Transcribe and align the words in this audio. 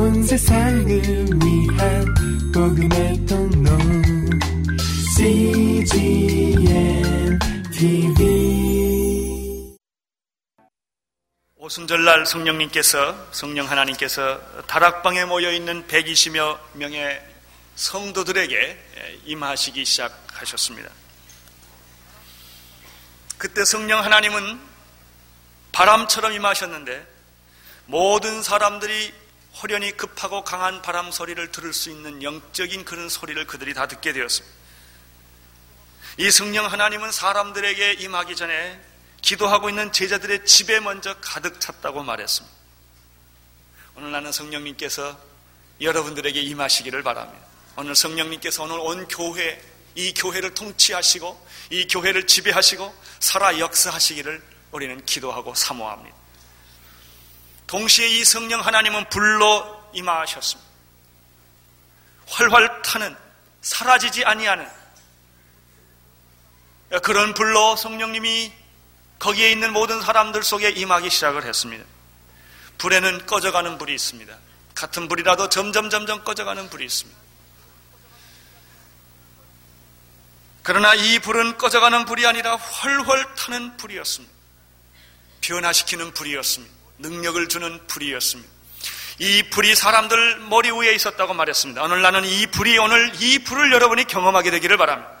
온 0.00 0.22
세상을 0.22 0.86
위한 1.44 2.14
복음의 2.54 3.26
통로 3.26 3.70
CGM 5.14 6.18
TV 7.70 8.16
오순절날 11.56 12.24
성령님께서 12.24 13.28
성령 13.32 13.70
하나님께서 13.70 14.40
다락방에 14.66 15.26
모여 15.26 15.52
있는 15.52 15.86
120여 15.86 16.58
명의 16.72 17.22
성도들에게 17.76 19.20
임하시기 19.26 19.84
시작하셨습니다. 19.84 20.88
그때 23.36 23.66
성령 23.66 24.02
하나님은 24.02 24.60
바람처럼 25.72 26.32
임하셨는데 26.32 27.06
모든 27.84 28.42
사람들이 28.42 29.19
호련히 29.62 29.96
급하고 29.96 30.42
강한 30.42 30.80
바람 30.80 31.10
소리를 31.10 31.50
들을 31.52 31.72
수 31.72 31.90
있는 31.90 32.22
영적인 32.22 32.84
그런 32.84 33.08
소리를 33.08 33.46
그들이 33.46 33.74
다 33.74 33.86
듣게 33.86 34.12
되었습니다. 34.12 34.56
이 36.18 36.30
성령 36.30 36.66
하나님은 36.66 37.12
사람들에게 37.12 37.94
임하기 37.94 38.36
전에 38.36 38.80
기도하고 39.22 39.68
있는 39.68 39.92
제자들의 39.92 40.46
집에 40.46 40.80
먼저 40.80 41.14
가득 41.20 41.60
찼다고 41.60 42.02
말했습니다. 42.02 42.56
오늘 43.96 44.12
나는 44.12 44.32
성령님께서 44.32 45.18
여러분들에게 45.80 46.40
임하시기를 46.40 47.02
바랍니다. 47.02 47.46
오늘 47.76 47.94
성령님께서 47.94 48.64
오늘 48.64 48.78
온 48.78 49.06
교회, 49.08 49.62
이 49.94 50.14
교회를 50.14 50.54
통치하시고 50.54 51.46
이 51.70 51.86
교회를 51.86 52.26
지배하시고 52.26 52.94
살아 53.20 53.58
역사하시기를 53.58 54.42
우리는 54.72 55.04
기도하고 55.04 55.54
사모합니다. 55.54 56.19
동시에 57.70 58.08
이 58.08 58.24
성령 58.24 58.66
하나님은 58.66 59.08
불로 59.10 59.88
임하셨습니다. 59.92 60.68
활활 62.26 62.82
타는 62.82 63.16
사라지지 63.62 64.24
아니하는 64.24 64.68
그런 67.04 67.32
불로 67.32 67.76
성령님이 67.76 68.52
거기에 69.20 69.52
있는 69.52 69.72
모든 69.72 70.02
사람들 70.02 70.42
속에 70.42 70.70
임하기 70.70 71.10
시작을 71.10 71.44
했습니다. 71.44 71.84
불에는 72.78 73.26
꺼져가는 73.26 73.78
불이 73.78 73.94
있습니다. 73.94 74.36
같은 74.74 75.06
불이라도 75.06 75.48
점점 75.48 75.90
점점 75.90 76.24
꺼져가는 76.24 76.68
불이 76.68 76.84
있습니다. 76.84 77.20
그러나 80.64 80.94
이 80.94 81.20
불은 81.20 81.56
꺼져가는 81.56 82.04
불이 82.04 82.26
아니라 82.26 82.56
훨훨 82.56 83.32
타는 83.36 83.76
불이었습니다. 83.76 84.34
변화시키는 85.40 86.12
불이었습니다. 86.14 86.79
능력을 87.00 87.48
주는 87.48 87.86
불이었습니다. 87.86 88.50
이 89.18 89.42
불이 89.50 89.74
사람들 89.74 90.40
머리 90.48 90.70
위에 90.70 90.94
있었다고 90.94 91.34
말했습니다. 91.34 91.82
오늘 91.82 92.00
나는 92.00 92.24
이 92.24 92.46
불이 92.46 92.78
오늘 92.78 93.12
이 93.20 93.38
불을 93.40 93.70
여러분이 93.72 94.04
경험하게 94.04 94.50
되기를 94.50 94.78
바랍니다. 94.78 95.12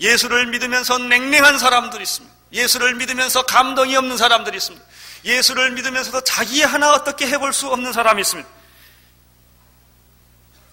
예수를 0.00 0.46
믿으면서 0.46 0.98
냉랭한 0.98 1.58
사람들이 1.58 2.02
있습니다. 2.02 2.34
예수를 2.52 2.94
믿으면서 2.96 3.46
감동이 3.46 3.96
없는 3.96 4.16
사람들이 4.16 4.56
있습니다. 4.56 4.84
예수를 5.24 5.72
믿으면서도 5.72 6.22
자기 6.22 6.62
하나 6.62 6.92
어떻게 6.92 7.26
해볼 7.28 7.52
수 7.52 7.68
없는 7.68 7.92
사람이 7.92 8.20
있습니다. 8.20 8.48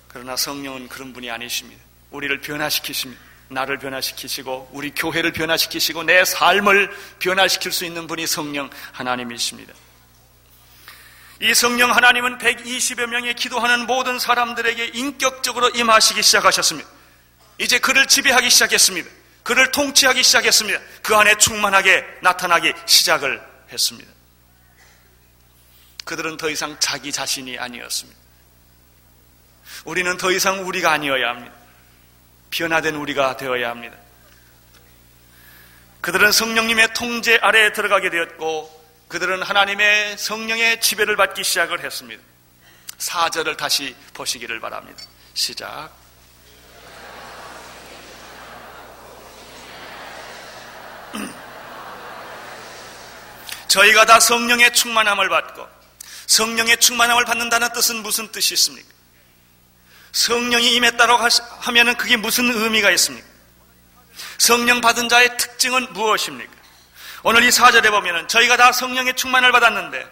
그러나 0.08 0.36
성령은 0.36 0.90
그런 0.90 1.14
분이 1.14 1.30
아니십니다. 1.30 1.82
우리를 2.12 2.42
변화시키십니다. 2.42 3.22
나를 3.54 3.78
변화시키시고 3.78 4.70
우리 4.74 4.92
교회를 4.92 5.32
변화시키시고 5.32 6.04
내 6.04 6.26
삶을 6.26 6.96
변화시킬 7.20 7.72
수 7.72 7.86
있는 7.86 8.08
분이 8.08 8.28
성령 8.28 8.70
하나님이십니다. 8.92 9.74
이 11.42 11.54
성령 11.54 11.94
하나님은 11.94 12.38
120여 12.38 13.08
명의 13.08 13.34
기도하는 13.34 13.86
모든 13.86 14.20
사람들에게 14.20 14.92
인격적으로 14.94 15.70
임하시기 15.70 16.22
시작하셨습니다. 16.22 16.90
이제 17.58 17.80
그를 17.80 18.08
지배하기 18.08 18.50
시작했습니다. 18.50 19.10
그를 19.44 19.72
통치하기 19.72 20.24
시작했습니다. 20.24 20.80
그 21.02 21.16
안에 21.16 21.38
충만하게 21.38 22.06
나타나기 22.22 22.74
시작을 22.86 23.42
했습니다. 23.72 24.10
그들은 26.06 26.38
더 26.38 26.50
이상 26.50 26.78
자기 26.80 27.12
자신이 27.12 27.58
아니었습니다. 27.58 28.20
우리는 29.86 30.16
더 30.18 30.32
이상 30.32 30.66
우리가 30.66 30.92
아니어야 30.92 31.30
합니다. 31.30 31.63
변화된 32.54 32.96
우리가 32.96 33.36
되어야 33.36 33.70
합니다. 33.70 33.98
그들은 36.02 36.32
성령님의 36.32 36.94
통제 36.94 37.40
아래에 37.42 37.74
들어가게 37.74 38.12
되었고 38.12 38.84
그들은 39.08 39.42
하나님의 39.42 40.16
성령의 40.18 40.82
지배를 40.82 41.16
받기 41.16 41.44
시작을 41.44 41.84
했습니다. 41.84 42.22
사절을 42.98 43.58
다시 43.58 43.96
보시기를 44.14 44.60
바랍니다. 44.60 45.02
시작. 45.34 45.90
저희가 53.68 54.06
다 54.06 54.20
성령의 54.20 54.74
충만함을 54.74 55.30
받고 55.30 55.68
성령의 56.28 56.78
충만함을 56.78 57.26
받는다는 57.26 57.74
뜻은 57.74 58.04
무슨 58.04 58.32
뜻이 58.32 58.54
있습니까? 58.54 58.88
성령이 60.12 60.76
임했다고 60.76 61.18
하면 61.64 61.96
그게 61.96 62.18
무슨 62.18 62.46
의미가 62.52 62.92
있습니까? 62.92 63.26
성령 64.38 64.82
받은 64.82 65.10
자의 65.10 65.38
특징은 65.38 65.94
무엇입니까? 65.94 66.52
오늘 67.24 67.44
이 67.44 67.52
사절에 67.52 67.90
보면 67.90 68.28
저희가 68.28 68.58
다 68.58 68.72
성령의 68.74 69.16
충만을 69.16 69.52
받았는데 69.54 70.06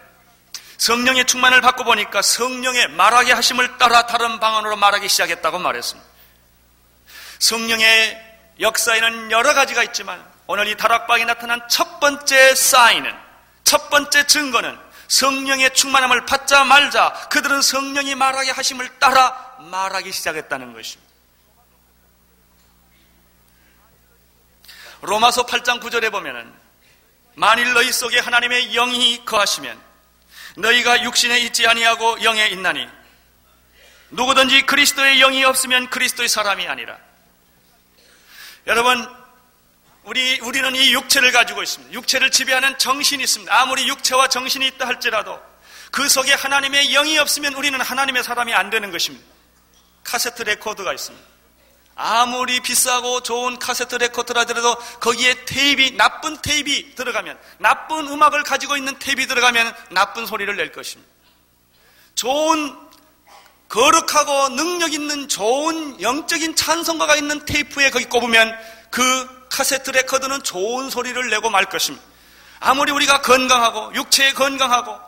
성령의 0.78 1.26
충만을 1.26 1.60
받고 1.60 1.84
보니까 1.84 2.22
성령의 2.22 2.88
말하게 2.88 3.32
하심을 3.32 3.76
따라 3.76 4.06
다른 4.06 4.40
방언으로 4.40 4.76
말하기 4.76 5.08
시작했다고 5.08 5.58
말했습니다. 5.58 6.10
성령의 7.38 8.32
역사에는 8.60 9.30
여러 9.30 9.52
가지가 9.52 9.82
있지만 9.84 10.24
오늘 10.46 10.68
이 10.68 10.76
다락방에 10.76 11.24
나타난 11.24 11.60
첫 11.68 12.00
번째 12.00 12.54
사인은 12.54 13.14
첫 13.62 13.90
번째 13.90 14.26
증거는 14.26 14.78
성령의 15.08 15.74
충만함을 15.74 16.24
받자 16.24 16.64
말자 16.64 17.28
그들은 17.30 17.60
성령이 17.60 18.14
말하게 18.14 18.52
하심을 18.52 18.98
따라 18.98 19.56
말하기 19.58 20.10
시작했다는 20.10 20.72
것입니다. 20.72 21.01
로마서 25.02 25.46
8장 25.46 25.80
9절에 25.80 26.10
보면은 26.10 26.52
만일 27.34 27.72
너희 27.72 27.92
속에 27.92 28.20
하나님의 28.20 28.72
영이 28.72 29.24
거하시면 29.24 29.80
너희가 30.56 31.02
육신에 31.02 31.40
있지 31.40 31.66
아니하고 31.66 32.22
영에 32.22 32.48
있나니 32.48 32.88
누구든지 34.10 34.62
그리스도의 34.66 35.18
영이 35.18 35.44
없으면 35.44 35.90
그리스도의 35.90 36.28
사람이 36.28 36.68
아니라 36.68 36.98
여러분 38.66 39.08
우리 40.04 40.38
우리는 40.40 40.74
이 40.74 40.92
육체를 40.92 41.32
가지고 41.32 41.62
있습니다. 41.62 41.92
육체를 41.94 42.30
지배하는 42.30 42.78
정신이 42.78 43.22
있습니다. 43.22 43.60
아무리 43.60 43.88
육체와 43.88 44.28
정신이 44.28 44.66
있다 44.68 44.86
할지라도 44.86 45.40
그 45.90 46.08
속에 46.08 46.32
하나님의 46.32 46.88
영이 46.92 47.18
없으면 47.18 47.54
우리는 47.54 47.80
하나님의 47.80 48.22
사람이 48.22 48.52
안 48.54 48.70
되는 48.70 48.90
것입니다. 48.90 49.24
카세트 50.04 50.42
레코드가 50.42 50.92
있습니다. 50.92 51.31
아무리 52.04 52.58
비싸고 52.58 53.20
좋은 53.20 53.60
카세트 53.60 53.94
레코드라더라도 53.94 54.74
거기에 54.98 55.44
테이프, 55.44 55.96
나쁜 55.96 56.36
테이프 56.42 56.96
들어가면, 56.96 57.38
나쁜 57.58 58.08
음악을 58.08 58.42
가지고 58.42 58.76
있는 58.76 58.98
테이프 58.98 59.24
들어가면 59.28 59.72
나쁜 59.90 60.26
소리를 60.26 60.54
낼 60.56 60.72
것입니다. 60.72 61.08
좋은, 62.16 62.76
거룩하고 63.68 64.48
능력 64.48 64.92
있는 64.92 65.28
좋은 65.28 66.00
영적인 66.02 66.56
찬송가가 66.56 67.14
있는 67.14 67.44
테이프에 67.44 67.90
거기 67.90 68.06
꼽으면 68.06 68.52
그 68.90 69.48
카세트 69.48 69.90
레코드는 69.90 70.42
좋은 70.42 70.90
소리를 70.90 71.30
내고 71.30 71.50
말 71.50 71.66
것입니다. 71.66 72.04
아무리 72.58 72.90
우리가 72.90 73.22
건강하고, 73.22 73.94
육체에 73.94 74.32
건강하고, 74.32 74.98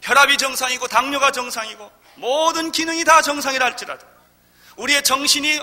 혈압이 0.00 0.38
정상이고, 0.38 0.88
당뇨가 0.88 1.30
정상이고, 1.32 1.92
모든 2.14 2.72
기능이 2.72 3.04
다 3.04 3.20
정상이라 3.20 3.66
할지라도 3.66 4.16
우리의 4.76 5.02
정신이 5.02 5.60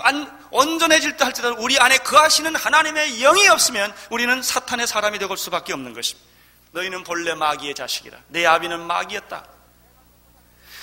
온전해질 0.54 1.16
때 1.16 1.24
할지라도 1.24 1.56
우리 1.58 1.78
안에 1.80 1.98
거하시는 1.98 2.54
하나님의 2.54 3.18
영이 3.18 3.48
없으면 3.48 3.92
우리는 4.10 4.40
사탄의 4.40 4.86
사람이 4.86 5.18
되고 5.18 5.34
수밖에 5.34 5.72
없는 5.72 5.94
것입니다. 5.94 6.30
너희는 6.70 7.02
본래 7.02 7.34
마귀의 7.34 7.74
자식이라. 7.74 8.16
내 8.28 8.46
아비는 8.46 8.86
마귀였다. 8.86 9.44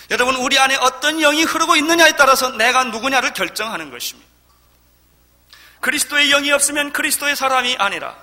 여러분, 0.09 0.35
우리 0.35 0.59
안에 0.59 0.75
어떤 0.75 1.19
영이 1.19 1.43
흐르고 1.43 1.77
있느냐에 1.77 2.17
따라서 2.17 2.49
내가 2.49 2.83
누구냐를 2.83 3.31
결정하는 3.31 3.91
것입니다. 3.91 4.29
그리스도의 5.79 6.29
영이 6.29 6.51
없으면 6.51 6.91
그리스도의 6.91 7.37
사람이 7.37 7.77
아니라 7.79 8.15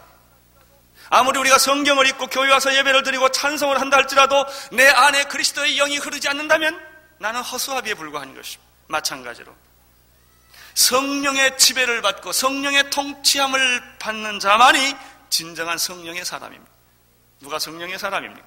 아무리 1.08 1.38
우리가 1.38 1.56
성경을 1.56 2.06
읽고 2.08 2.26
교회 2.26 2.50
와서 2.52 2.76
예배를 2.76 3.02
드리고 3.02 3.30
찬송을 3.30 3.80
한다 3.80 3.96
할지라도 3.96 4.44
내 4.72 4.86
안에 4.86 5.24
그리스도의 5.24 5.76
영이 5.76 5.96
흐르지 5.96 6.28
않는다면 6.28 6.78
나는 7.18 7.40
허수아비에 7.40 7.94
불과한 7.94 8.34
것입니다. 8.34 8.70
마찬가지로 8.88 9.67
성령의 10.78 11.58
지배를 11.58 12.02
받고 12.02 12.30
성령의 12.30 12.88
통치함을 12.90 13.98
받는 13.98 14.38
자만이 14.38 14.94
진정한 15.28 15.76
성령의 15.76 16.24
사람입니다. 16.24 16.72
누가 17.40 17.58
성령의 17.58 17.98
사람입니까? 17.98 18.46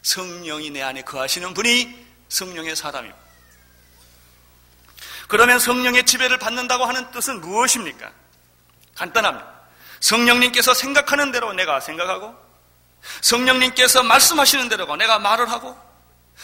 성령이 0.00 0.70
내 0.70 0.80
안에 0.80 1.02
거하시는 1.02 1.52
분이 1.52 2.06
성령의 2.30 2.76
사람입니다. 2.76 3.18
그러면 5.28 5.58
성령의 5.58 6.06
지배를 6.06 6.38
받는다고 6.38 6.86
하는 6.86 7.10
뜻은 7.10 7.42
무엇입니까? 7.42 8.10
간단합니다. 8.94 9.46
성령님께서 10.00 10.72
생각하는 10.72 11.30
대로 11.30 11.52
내가 11.52 11.80
생각하고 11.80 12.34
성령님께서 13.20 14.02
말씀하시는 14.02 14.70
대로 14.70 14.96
내가 14.96 15.18
말을 15.18 15.50
하고 15.50 15.78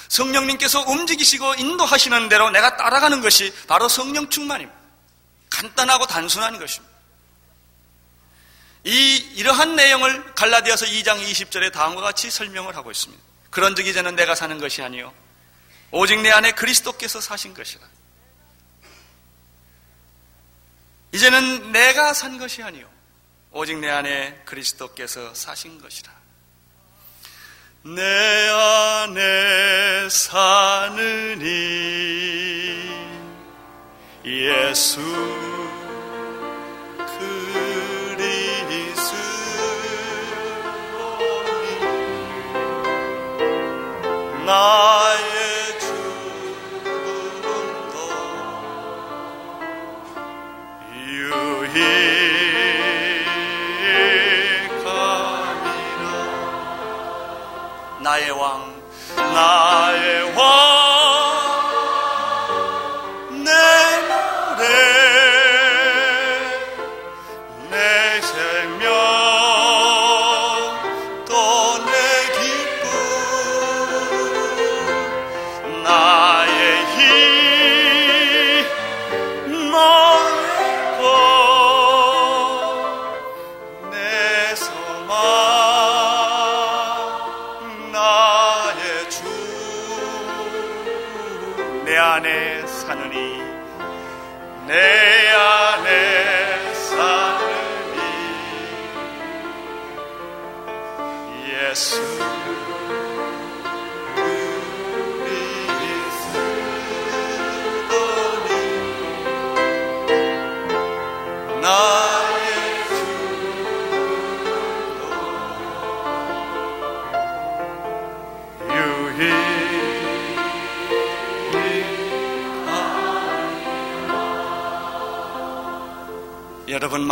성령님께서 0.08 0.82
움직이시고 0.82 1.54
인도하시는 1.54 2.28
대로 2.28 2.50
내가 2.50 2.76
따라가는 2.76 3.22
것이 3.22 3.54
바로 3.66 3.88
성령 3.88 4.28
충만입니다. 4.28 4.81
간단하고 5.52 6.06
단순한 6.06 6.58
것입니다. 6.58 6.92
이 8.84 9.16
이러한 9.36 9.76
내용을 9.76 10.34
갈라디아서 10.34 10.86
2장 10.86 11.22
20절에 11.22 11.72
다음과 11.72 12.00
같이 12.00 12.30
설명을 12.30 12.74
하고 12.74 12.90
있습니다. 12.90 13.22
그런 13.50 13.76
적 13.76 13.86
이제는 13.86 14.16
내가 14.16 14.34
사는 14.34 14.58
것이 14.58 14.82
아니요 14.82 15.12
오직 15.90 16.20
내 16.20 16.30
안에 16.30 16.52
그리스도께서 16.52 17.20
사신 17.20 17.54
것이라. 17.54 17.86
이제는 21.12 21.70
내가 21.70 22.14
산 22.14 22.38
것이 22.38 22.62
아니요 22.62 22.90
오직 23.52 23.78
내 23.78 23.90
안에 23.90 24.42
그리스도께서 24.46 25.34
사신 25.34 25.80
것이라. 25.80 26.10
내 27.84 28.48
안에 28.48 30.08
사느니 30.08 31.42
예수 34.24 35.00
그리스도니 36.94 37.66
나의 44.46 45.78
죽음도 45.80 47.18
유익함이라. 50.94 51.66
나의 58.02 58.30
왕 58.30 58.72
나의 59.16 60.21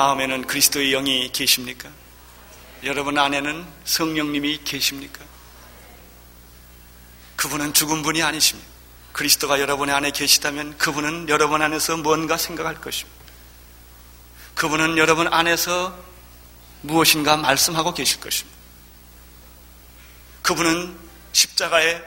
마음에는 0.01 0.47
그리스도의 0.47 0.93
영이 0.93 1.31
계십니까? 1.31 1.91
여러분 2.85 3.19
안에는 3.19 3.67
성령님이 3.85 4.61
계십니까? 4.65 5.23
그분은 7.37 7.75
죽은 7.75 8.03
분이 8.03 8.23
아니십니다. 8.23 8.67
그리스도가 9.13 9.61
여러분의 9.61 9.95
안에 9.95 10.11
계시다면 10.11 10.79
그분은 10.79 11.29
여러분 11.29 11.61
안에서 11.61 11.99
뭔가 11.99 12.39
생각할 12.39 12.81
것입니다. 12.81 13.21
그분은 14.55 14.97
여러분 14.97 15.31
안에서 15.31 15.95
무엇인가 16.81 17.37
말씀하고 17.37 17.93
계실 17.93 18.21
것입니다. 18.21 18.59
그분은 20.41 20.97
십자가에 21.33 22.01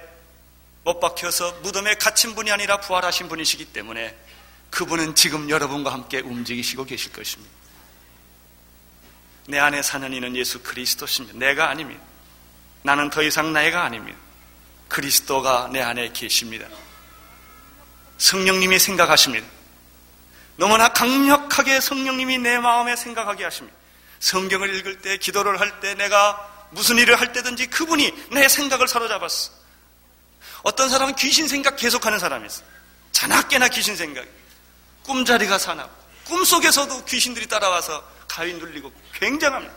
못 0.84 1.00
박혀서 1.00 1.60
무덤에 1.62 1.94
갇힌 1.96 2.34
분이 2.34 2.52
아니라 2.52 2.78
부활하신 2.78 3.30
분이시기 3.30 3.66
때문에 3.66 4.18
그분은 4.72 5.14
지금 5.14 5.52
여러분과 5.52 5.94
함께 5.94 6.22
움직이시고 6.22 6.86
계실 6.86 7.14
것입니다. 7.14 7.63
내 9.48 9.60
안에 9.60 9.82
사는 9.82 10.12
이는 10.14 10.36
예수 10.36 10.62
그리스도십니다. 10.62 11.38
내가 11.38 11.70
아닙니다. 11.70 12.02
나는 12.84 13.10
더 13.10 13.22
이상 13.24 13.54
내가 13.54 13.84
아닙니다. 13.84 14.18
그리스도가 14.88 15.70
내 15.72 15.82
안에 15.82 16.12
계십니다. 16.14 16.68
성령님이 18.18 18.80
생각하십니다. 18.80 19.46
너무나 20.56 20.90
강력하게 20.90 21.82
성령님이 21.82 22.38
내 22.38 22.60
마음에 22.60 22.96
생각하게 22.96 23.44
하십니다. 23.46 23.76
성경을 24.20 24.74
읽을 24.76 25.02
때, 25.02 25.18
기도를 25.18 25.60
할 25.60 25.80
때, 25.80 25.96
내가 25.96 26.68
무슨 26.70 26.98
일을 26.98 27.20
할 27.20 27.34
때든지 27.34 27.68
그분이 27.68 28.30
내 28.32 28.48
생각을 28.48 28.88
사로잡았어. 28.88 29.52
어떤 30.64 30.90
사람은 30.90 31.16
귀신 31.16 31.48
생각 31.48 31.76
계속하는 31.76 32.20
사람이 32.20 32.46
있어. 32.48 32.62
자나깨나 33.12 33.68
귀신 33.70 33.96
생각. 33.96 34.26
꿈자리가 35.04 35.58
사나. 35.58 35.90
꿈속에서도 36.26 37.06
귀신들이 37.06 37.48
따라와서 37.48 38.13
가위 38.34 38.54
눌리고 38.56 38.92
굉장합니다. 39.14 39.76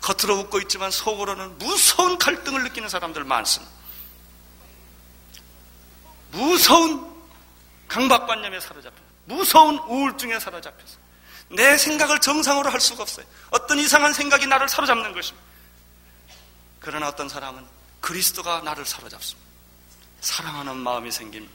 겉으로 0.00 0.38
웃고 0.40 0.60
있지만 0.60 0.92
속으로는 0.92 1.58
무서운 1.58 2.16
갈등을 2.16 2.62
느끼는 2.62 2.88
사람들 2.88 3.24
많습니다. 3.24 3.72
무서운 6.30 7.12
강박관념에 7.88 8.60
사로잡혀 8.60 8.96
무서운 9.24 9.78
우울증에 9.78 10.38
사로잡혀서 10.38 10.98
내 11.50 11.76
생각을 11.76 12.20
정상으로 12.20 12.70
할 12.70 12.80
수가 12.80 13.02
없어요. 13.02 13.26
어떤 13.50 13.78
이상한 13.80 14.12
생각이 14.12 14.46
나를 14.46 14.68
사로잡는 14.68 15.12
것입니다. 15.12 15.44
그러나 16.78 17.08
어떤 17.08 17.28
사람은 17.28 17.66
그리스도가 18.00 18.60
나를 18.60 18.86
사로잡습니다. 18.86 19.50
사랑하는 20.20 20.76
마음이 20.76 21.10
생깁니다. 21.10 21.52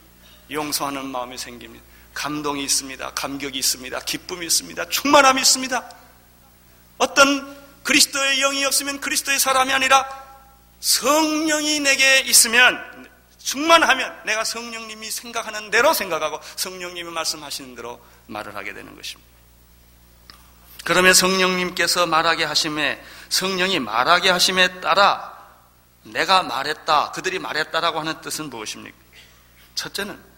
용서하는 0.50 1.06
마음이 1.06 1.38
생깁니다. 1.38 1.84
감동이 2.18 2.64
있습니다. 2.64 3.12
감격이 3.14 3.56
있습니다. 3.56 4.00
기쁨이 4.00 4.44
있습니다. 4.44 4.88
충만함이 4.88 5.40
있습니다. 5.40 5.88
어떤 6.98 7.56
그리스도의 7.84 8.40
영이 8.40 8.64
없으면 8.64 9.00
그리스도의 9.00 9.38
사람이 9.38 9.72
아니라 9.72 10.04
성령이 10.80 11.78
내게 11.78 12.18
있으면 12.22 12.76
충만하면 13.38 14.24
내가 14.26 14.42
성령님이 14.42 15.08
생각하는 15.12 15.70
대로 15.70 15.94
생각하고 15.94 16.40
성령님이 16.56 17.08
말씀하시는 17.08 17.76
대로 17.76 18.04
말을 18.26 18.56
하게 18.56 18.74
되는 18.74 18.96
것입니다. 18.96 19.30
그러면 20.84 21.14
성령님께서 21.14 22.06
말하게 22.06 22.44
하심에 22.44 23.00
성령이 23.28 23.78
말하게 23.78 24.30
하심에 24.30 24.80
따라 24.80 25.38
내가 26.02 26.42
말했다, 26.42 27.12
그들이 27.12 27.38
말했다라고 27.38 28.00
하는 28.00 28.20
뜻은 28.22 28.50
무엇입니까? 28.50 28.96
첫째는 29.76 30.37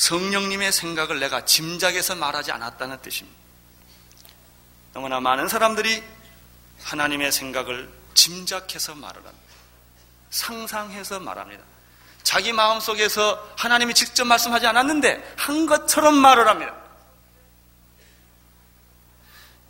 성령님의 0.00 0.72
생각을 0.72 1.20
내가 1.20 1.44
짐작해서 1.44 2.14
말하지 2.14 2.52
않았다는 2.52 3.02
뜻입니다. 3.02 3.38
너무나 4.94 5.20
많은 5.20 5.46
사람들이 5.46 6.02
하나님의 6.82 7.30
생각을 7.30 7.86
짐작해서 8.14 8.94
말을 8.94 9.16
합니다. 9.16 9.54
상상해서 10.30 11.20
말합니다. 11.20 11.62
자기 12.22 12.50
마음 12.54 12.80
속에서 12.80 13.46
하나님이 13.58 13.92
직접 13.92 14.24
말씀하지 14.24 14.66
않았는데 14.68 15.34
한 15.36 15.66
것처럼 15.66 16.14
말을 16.14 16.48
합니다. 16.48 16.74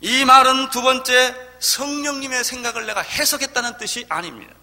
이 0.00 0.24
말은 0.24 0.70
두 0.70 0.80
번째 0.80 1.34
성령님의 1.58 2.44
생각을 2.44 2.86
내가 2.86 3.00
해석했다는 3.00 3.78
뜻이 3.78 4.06
아닙니다. 4.08 4.54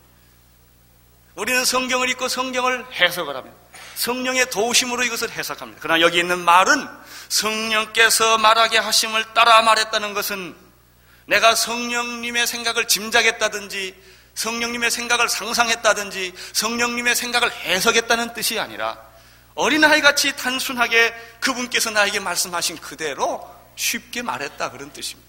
우리는 1.36 1.66
성경을 1.66 2.10
읽고 2.12 2.30
성경을 2.30 2.86
해석을 2.94 3.36
합니다. 3.36 3.67
성령의 3.98 4.52
도우심으로 4.52 5.04
이것을 5.06 5.32
해석합니다. 5.32 5.82
그러나 5.82 6.02
여기 6.02 6.20
있는 6.20 6.40
말은 6.40 6.88
성령께서 7.30 8.38
말하게 8.38 8.78
하심을 8.78 9.34
따라 9.34 9.64
말했다는 9.64 10.14
것은 10.14 10.56
내가 11.26 11.56
성령님의 11.56 12.46
생각을 12.46 12.88
짐작했다든지 12.88 13.96
성령님의 14.36 14.92
생각을 14.92 15.28
상상했다든지 15.28 16.34
성령님의 16.54 17.16
생각을 17.16 17.52
해석했다는 17.52 18.34
뜻이 18.36 18.60
아니라 18.60 19.02
어린아이 19.56 20.02
같이 20.02 20.36
단순하게 20.36 21.16
그분께서 21.40 21.90
나에게 21.90 22.20
말씀하신 22.20 22.78
그대로 22.78 23.52
쉽게 23.76 24.22
말했다 24.22 24.70
그런 24.70 24.94
뜻입니다. 24.94 25.28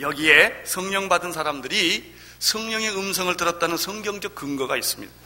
여기에 0.00 0.62
성령 0.64 1.08
받은 1.08 1.32
사람들이 1.32 2.14
성령의 2.38 2.96
음성을 2.96 3.36
들었다는 3.36 3.76
성경적 3.76 4.36
근거가 4.36 4.76
있습니다. 4.76 5.25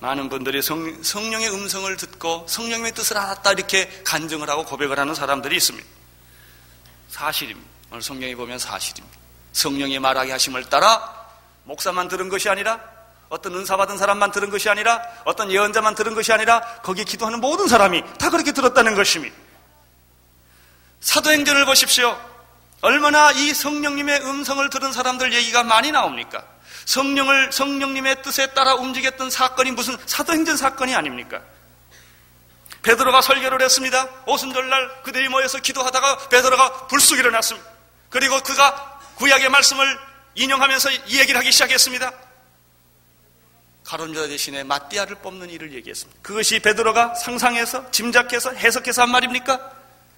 많은 0.00 0.28
분들이 0.28 0.62
성, 0.62 1.02
성령의 1.02 1.50
음성을 1.50 1.96
듣고 1.96 2.46
성령의 2.48 2.92
뜻을 2.92 3.18
알았다 3.18 3.52
이렇게 3.52 4.02
간증을 4.04 4.48
하고 4.48 4.64
고백을 4.64 4.98
하는 4.98 5.14
사람들이 5.14 5.56
있습니다. 5.56 5.86
사실입니다. 7.08 7.68
오늘 7.90 8.02
성경에 8.02 8.34
보면 8.34 8.58
사실입니다. 8.58 9.18
성령의 9.52 9.98
말하게 9.98 10.32
하심을 10.32 10.64
따라 10.66 11.26
목사만 11.64 12.08
들은 12.08 12.28
것이 12.28 12.48
아니라 12.48 12.80
어떤 13.28 13.54
은사 13.54 13.76
받은 13.76 13.98
사람만 13.98 14.30
들은 14.30 14.50
것이 14.50 14.68
아니라 14.70 15.02
어떤 15.24 15.50
예언자만 15.50 15.94
들은 15.94 16.14
것이 16.14 16.32
아니라 16.32 16.60
거기에 16.82 17.04
기도하는 17.04 17.40
모든 17.40 17.66
사람이 17.66 18.02
다 18.18 18.30
그렇게 18.30 18.52
들었다는 18.52 18.94
것입니다. 18.94 19.34
사도행전을 21.00 21.66
보십시오. 21.66 22.18
얼마나 22.80 23.32
이 23.32 23.52
성령님의 23.52 24.24
음성을 24.24 24.68
들은 24.70 24.92
사람들 24.92 25.32
얘기가 25.32 25.64
많이 25.64 25.90
나옵니까? 25.90 26.44
성령을 26.88 27.52
성령님의 27.52 28.22
뜻에 28.22 28.46
따라 28.54 28.74
움직였던 28.74 29.28
사건이 29.28 29.72
무슨 29.72 29.94
사도행전 30.06 30.56
사건이 30.56 30.94
아닙니까? 30.94 31.42
베드로가 32.80 33.20
설교를 33.20 33.60
했습니다. 33.60 34.08
오순절날 34.26 35.02
그들이 35.02 35.28
모여서 35.28 35.58
기도하다가 35.58 36.28
베드로가 36.30 36.86
불쑥 36.86 37.18
일어났습니다. 37.18 37.68
그리고 38.08 38.40
그가 38.40 39.00
구약의 39.16 39.50
말씀을 39.50 39.98
인용하면서 40.34 40.90
이 41.08 41.18
얘기를 41.18 41.38
하기 41.40 41.52
시작했습니다. 41.52 42.10
가론자 43.84 44.28
대신에 44.28 44.64
마띠아를 44.64 45.16
뽑는 45.16 45.50
일을 45.50 45.74
얘기했습니다. 45.74 46.20
그것이 46.22 46.60
베드로가 46.60 47.16
상상해서 47.16 47.90
짐작해서 47.90 48.52
해석해서 48.52 49.02
한 49.02 49.10
말입니까? 49.10 49.72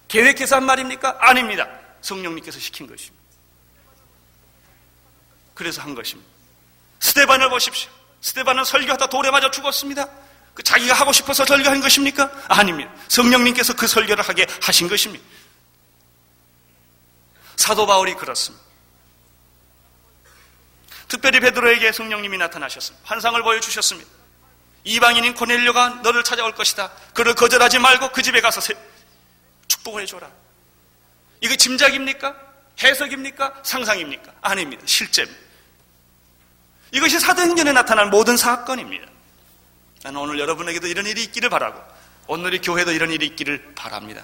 계획해서 0.07 0.55
한 0.55 0.63
말입니까? 0.63 1.17
아닙니다. 1.19 1.67
성령님께서 1.99 2.59
시킨 2.59 2.87
것입니다. 2.87 3.21
그래서 5.53 5.81
한 5.81 5.95
것입니다. 5.95 6.30
스테반을 7.01 7.49
보십시오. 7.49 7.91
스테반은 8.21 8.63
설교하다 8.63 9.07
돌에 9.07 9.31
맞아 9.31 9.51
죽었습니다. 9.51 10.07
그 10.53 10.63
자기가 10.63 10.93
하고 10.93 11.11
싶어서 11.11 11.45
설교한 11.45 11.81
것입니까? 11.81 12.31
아닙니다. 12.47 12.91
성령님께서 13.07 13.73
그 13.73 13.87
설교를 13.87 14.23
하게 14.23 14.45
하신 14.61 14.87
것입니다. 14.87 15.25
사도 17.55 17.85
바울이 17.85 18.13
그렇습니다. 18.13 18.63
특별히 21.07 21.39
베드로에게 21.39 21.91
성령님이 21.91 22.37
나타나셨습니다. 22.37 23.07
환상을 23.07 23.41
보여주셨습니다. 23.41 24.09
이방인인 24.83 25.33
코넬료가 25.33 26.01
너를 26.03 26.23
찾아올 26.23 26.53
것이다. 26.53 26.91
그를 27.13 27.33
거절하지 27.35 27.79
말고 27.79 28.11
그 28.11 28.21
집에 28.21 28.41
가서 28.41 28.61
축복을 29.67 30.03
해줘라. 30.03 30.29
이거 31.41 31.55
짐작입니까? 31.55 32.35
해석입니까? 32.81 33.61
상상입니까? 33.63 34.31
아닙니다. 34.41 34.83
실제입니다. 34.85 35.40
이것이 36.91 37.19
사도행전에 37.19 37.71
나타난 37.71 38.09
모든 38.09 38.37
사건입니다. 38.37 39.07
나는 40.03 40.19
오늘 40.19 40.39
여러분에게도 40.39 40.87
이런 40.87 41.05
일이 41.05 41.23
있기를 41.23 41.49
바라고 41.49 41.81
오늘 42.27 42.53
이 42.53 42.61
교회도 42.61 42.91
이런 42.91 43.11
일이 43.11 43.25
있기를 43.27 43.73
바랍니다. 43.75 44.23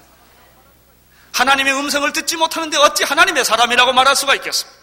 하나님의 1.34 1.74
음성을 1.74 2.12
듣지 2.14 2.36
못하는데 2.36 2.78
어찌 2.78 3.04
하나님의 3.04 3.46
사람이라고 3.46 3.94
말할 3.94 4.16
수가 4.16 4.36
있겠습니까? 4.36 4.78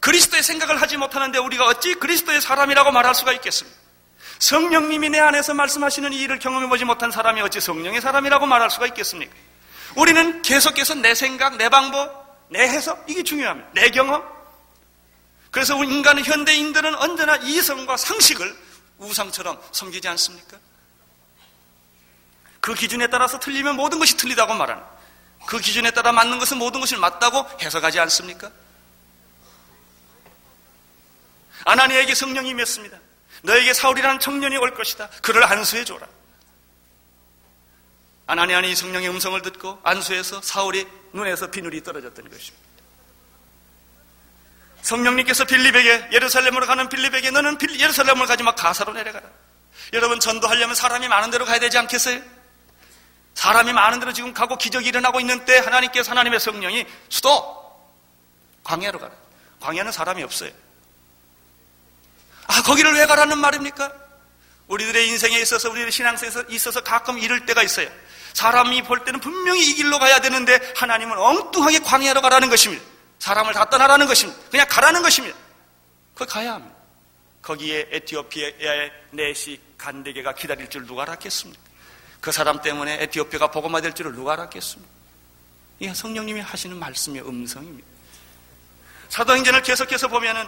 그리스도의 0.00 0.42
생각을 0.42 0.82
하지 0.82 0.96
못하는데 0.96 1.38
우리가 1.38 1.66
어찌 1.66 1.94
그리스도의 1.94 2.40
사람이라고 2.40 2.90
말할 2.90 3.14
수가 3.14 3.32
있겠습니까? 3.34 3.78
성령님이 4.40 5.10
내 5.10 5.20
안에서 5.20 5.54
말씀하시는 5.54 6.12
이 6.12 6.20
일을 6.22 6.40
경험해보지 6.40 6.84
못한 6.84 7.10
사람이 7.10 7.40
어찌 7.40 7.60
성령의 7.60 8.00
사람이라고 8.00 8.44
말할 8.46 8.70
수가 8.70 8.86
있겠습니까? 8.88 9.32
우리는 9.96 10.42
계속해서 10.42 10.96
내 10.96 11.14
생각, 11.14 11.56
내 11.56 11.68
방법, 11.68 12.48
내 12.50 12.60
해석, 12.60 13.04
이게 13.08 13.22
중요합니다. 13.22 13.70
내 13.72 13.90
경험. 13.90 14.33
그래서 15.54 15.80
인간, 15.84 16.18
현대인들은 16.18 16.96
언제나 16.96 17.36
이성과 17.36 17.96
상식을 17.96 18.58
우상처럼 18.98 19.62
섬기지 19.70 20.08
않습니까? 20.08 20.58
그 22.58 22.74
기준에 22.74 23.06
따라서 23.06 23.38
틀리면 23.38 23.76
모든 23.76 24.00
것이 24.00 24.16
틀리다고 24.16 24.52
말하는 24.54 24.82
그 25.46 25.60
기준에 25.60 25.92
따라 25.92 26.10
맞는 26.10 26.40
것은 26.40 26.58
모든 26.58 26.80
것을 26.80 26.98
맞다고 26.98 27.46
해석하지 27.62 28.00
않습니까? 28.00 28.50
아나니에게 31.64 32.16
성령이 32.16 32.48
임했습니다. 32.48 32.98
너에게 33.44 33.74
사울이라는 33.74 34.18
청년이 34.18 34.56
올 34.56 34.74
것이다. 34.74 35.08
그를 35.22 35.44
안수해 35.44 35.84
줘라. 35.84 36.04
아나니아니 38.26 38.74
성령의 38.74 39.08
음성을 39.08 39.40
듣고 39.42 39.78
안수해서 39.84 40.42
사울이 40.42 40.84
눈에서 41.12 41.52
비늘이 41.52 41.84
떨어졌던 41.84 42.28
것입니다. 42.28 42.63
성령님께서 44.84 45.46
빌립에게 45.46 46.08
예루살렘으로 46.12 46.66
가는 46.66 46.88
빌립에게 46.90 47.30
너는 47.30 47.58
예루살렘을 47.78 48.26
가지 48.26 48.42
마 48.42 48.54
가사로 48.54 48.92
내려가라. 48.92 49.26
여러분 49.94 50.20
전도하려면 50.20 50.74
사람이 50.74 51.08
많은 51.08 51.30
데로 51.30 51.46
가야 51.46 51.58
되지 51.58 51.78
않겠어요? 51.78 52.20
사람이 53.34 53.72
많은 53.72 53.98
데로 53.98 54.12
지금 54.12 54.34
가고 54.34 54.56
기적이 54.58 54.88
일어나고 54.88 55.20
있는 55.20 55.44
때 55.46 55.58
하나님께서 55.58 56.10
하나님의 56.10 56.38
성령이 56.38 56.86
수도 57.08 57.64
광야로 58.62 58.98
가라. 58.98 59.12
광야는 59.60 59.90
사람이 59.90 60.22
없어요. 60.22 60.50
아 62.46 62.62
거기를 62.62 62.92
왜 62.92 63.06
가라는 63.06 63.38
말입니까? 63.38 63.90
우리들의 64.68 65.08
인생에 65.08 65.38
있어서 65.40 65.70
우리의 65.70 65.90
신앙생에 65.90 66.44
있어서 66.50 66.82
가끔 66.82 67.18
이럴 67.18 67.46
때가 67.46 67.62
있어요. 67.62 67.88
사람이 68.34 68.82
볼 68.82 69.04
때는 69.04 69.20
분명히 69.20 69.70
이 69.70 69.74
길로 69.74 69.98
가야 69.98 70.20
되는데 70.20 70.74
하나님은 70.76 71.16
엉뚱하게 71.16 71.78
광야로 71.78 72.20
가라는 72.20 72.50
것입니다. 72.50 72.93
사람을 73.24 73.54
다 73.54 73.64
떠나라는 73.70 74.06
것입니다. 74.06 74.38
그냥 74.50 74.66
가라는 74.68 75.00
것입니다. 75.00 75.34
거기 76.14 76.30
가야 76.30 76.54
합니다. 76.54 76.76
거기에 77.40 77.88
에티오피아의 77.90 78.92
내시 79.12 79.58
간대게가 79.78 80.34
기다릴 80.34 80.68
줄 80.68 80.86
누가 80.86 81.02
알았겠습니까? 81.04 81.62
그 82.20 82.32
사람 82.32 82.60
때문에 82.60 83.02
에티오피아가 83.02 83.50
복음화 83.50 83.80
될 83.80 83.94
줄을 83.94 84.12
누가 84.12 84.34
알았겠습니까? 84.34 84.92
이게 85.78 85.94
성령님이 85.94 86.40
하시는 86.40 86.76
말씀의 86.76 87.26
음성입니다. 87.26 87.88
사도행전을 89.08 89.62
계속해서 89.62 90.08
보면은 90.08 90.46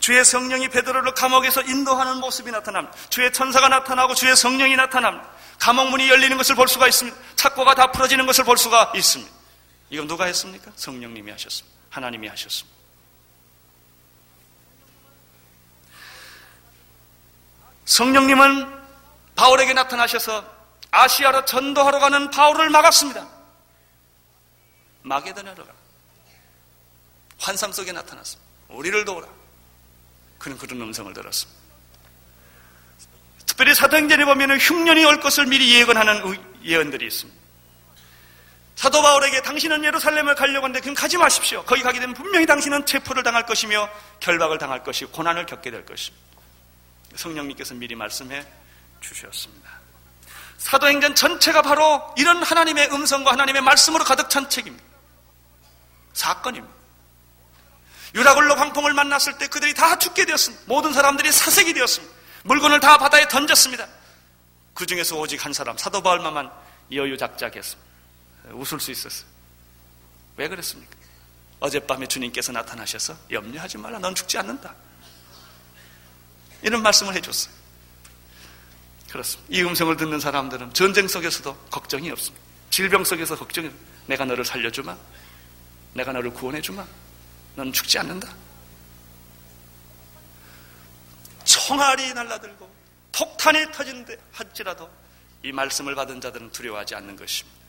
주의 0.00 0.24
성령이 0.24 0.68
베드로를 0.68 1.12
감옥에서 1.12 1.60
인도하는 1.62 2.16
모습이 2.16 2.50
나타납니다. 2.50 2.96
주의 3.10 3.30
천사가 3.30 3.68
나타나고 3.68 4.14
주의 4.14 4.34
성령이 4.34 4.74
나타납니다. 4.76 5.28
감옥 5.58 5.90
문이 5.90 6.08
열리는 6.08 6.34
것을 6.38 6.54
볼 6.54 6.66
수가 6.66 6.88
있습니다. 6.88 7.18
착고가 7.36 7.74
다 7.74 7.92
풀어지는 7.92 8.24
것을 8.24 8.44
볼 8.44 8.56
수가 8.56 8.92
있습니다. 8.94 9.30
이건 9.90 10.06
누가 10.06 10.24
했습니까? 10.24 10.72
성령님이 10.76 11.30
하셨습니다. 11.32 11.75
하나님이 11.96 12.28
하셨습니다. 12.28 12.76
성령님은 17.86 18.76
바울에게 19.34 19.72
나타나셔서 19.72 20.44
아시아로 20.90 21.46
전도하러 21.46 21.98
가는 21.98 22.30
바울을 22.30 22.68
막았습니다. 22.68 23.26
마게도냐로 25.02 25.64
가. 25.64 25.72
환상 27.38 27.72
속에 27.72 27.92
나타났습니다. 27.92 28.44
우리를 28.68 29.04
도우라. 29.04 29.28
그는 30.38 30.58
그런 30.58 30.80
음성을 30.82 31.12
들었습니다. 31.14 31.60
특별히 33.46 33.74
사도행전에 33.74 34.24
보면 34.26 34.58
흉년이 34.58 35.04
올 35.04 35.20
것을 35.20 35.46
미리 35.46 35.74
예언하는 35.74 36.62
예언들이 36.62 37.06
있습니다. 37.06 37.45
사도 38.76 39.00
바울에게 39.00 39.40
당신은 39.40 39.84
예루살렘을 39.84 40.34
가려고 40.34 40.64
하는데 40.64 40.80
그럼 40.80 40.94
가지 40.94 41.16
마십시오. 41.16 41.64
거기 41.64 41.82
가게 41.82 41.98
되면 41.98 42.14
분명히 42.14 42.44
당신은 42.44 42.84
체포를 42.84 43.22
당할 43.22 43.46
것이며 43.46 43.88
결박을 44.20 44.58
당할 44.58 44.84
것이고 44.84 45.10
고난을 45.12 45.46
겪게 45.46 45.70
될 45.70 45.86
것입니다. 45.86 46.24
성령님께서 47.16 47.74
미리 47.74 47.94
말씀해 47.94 48.46
주셨습니다. 49.00 49.70
사도행전 50.58 51.14
전체가 51.14 51.62
바로 51.62 52.14
이런 52.18 52.42
하나님의 52.42 52.92
음성과 52.92 53.32
하나님의 53.32 53.62
말씀으로 53.62 54.04
가득 54.04 54.28
찬 54.28 54.48
책입니다. 54.50 54.84
사건입니다. 56.12 56.74
유라굴로 58.14 58.56
광풍을 58.56 58.92
만났을 58.92 59.38
때 59.38 59.46
그들이 59.46 59.72
다 59.72 59.98
죽게 59.98 60.26
되었습니다. 60.26 60.64
모든 60.66 60.92
사람들이 60.92 61.32
사색이 61.32 61.72
되었습니다. 61.72 62.14
물건을 62.44 62.80
다 62.80 62.98
바다에 62.98 63.26
던졌습니다. 63.28 63.86
그 64.74 64.84
중에서 64.84 65.16
오직 65.16 65.44
한 65.44 65.54
사람, 65.54 65.78
사도 65.78 66.02
바울만 66.02 66.50
여유작작했습니다. 66.92 67.86
웃을 68.52 68.80
수 68.80 68.90
있었어요. 68.90 69.28
왜 70.36 70.48
그랬습니까? 70.48 70.94
어젯밤에 71.60 72.06
주님께서 72.06 72.52
나타나셔서 72.52 73.16
염려하지 73.30 73.78
말라. 73.78 73.98
넌 73.98 74.14
죽지 74.14 74.38
않는다. 74.38 74.74
이런 76.62 76.82
말씀을 76.82 77.14
해줬어요. 77.14 77.54
그렇습니다. 79.10 79.54
이 79.54 79.62
음성을 79.62 79.96
듣는 79.96 80.20
사람들은 80.20 80.74
전쟁 80.74 81.08
속에서도 81.08 81.56
걱정이 81.70 82.10
없습니다. 82.10 82.44
질병 82.70 83.04
속에서 83.04 83.36
걱정이 83.36 83.68
없습니다. 83.68 83.92
내가 84.06 84.24
너를 84.24 84.44
살려주마. 84.44 84.96
내가 85.94 86.12
너를 86.12 86.30
구원해주마. 86.32 86.86
넌 87.56 87.72
죽지 87.72 87.98
않는다. 87.98 88.34
총알이 91.44 92.12
날라들고 92.12 92.70
폭탄이 93.12 93.72
터진데 93.72 94.16
할지라도 94.32 94.90
이 95.42 95.52
말씀을 95.52 95.94
받은 95.94 96.20
자들은 96.20 96.50
두려워하지 96.52 96.94
않는 96.96 97.16
것입니다. 97.16 97.65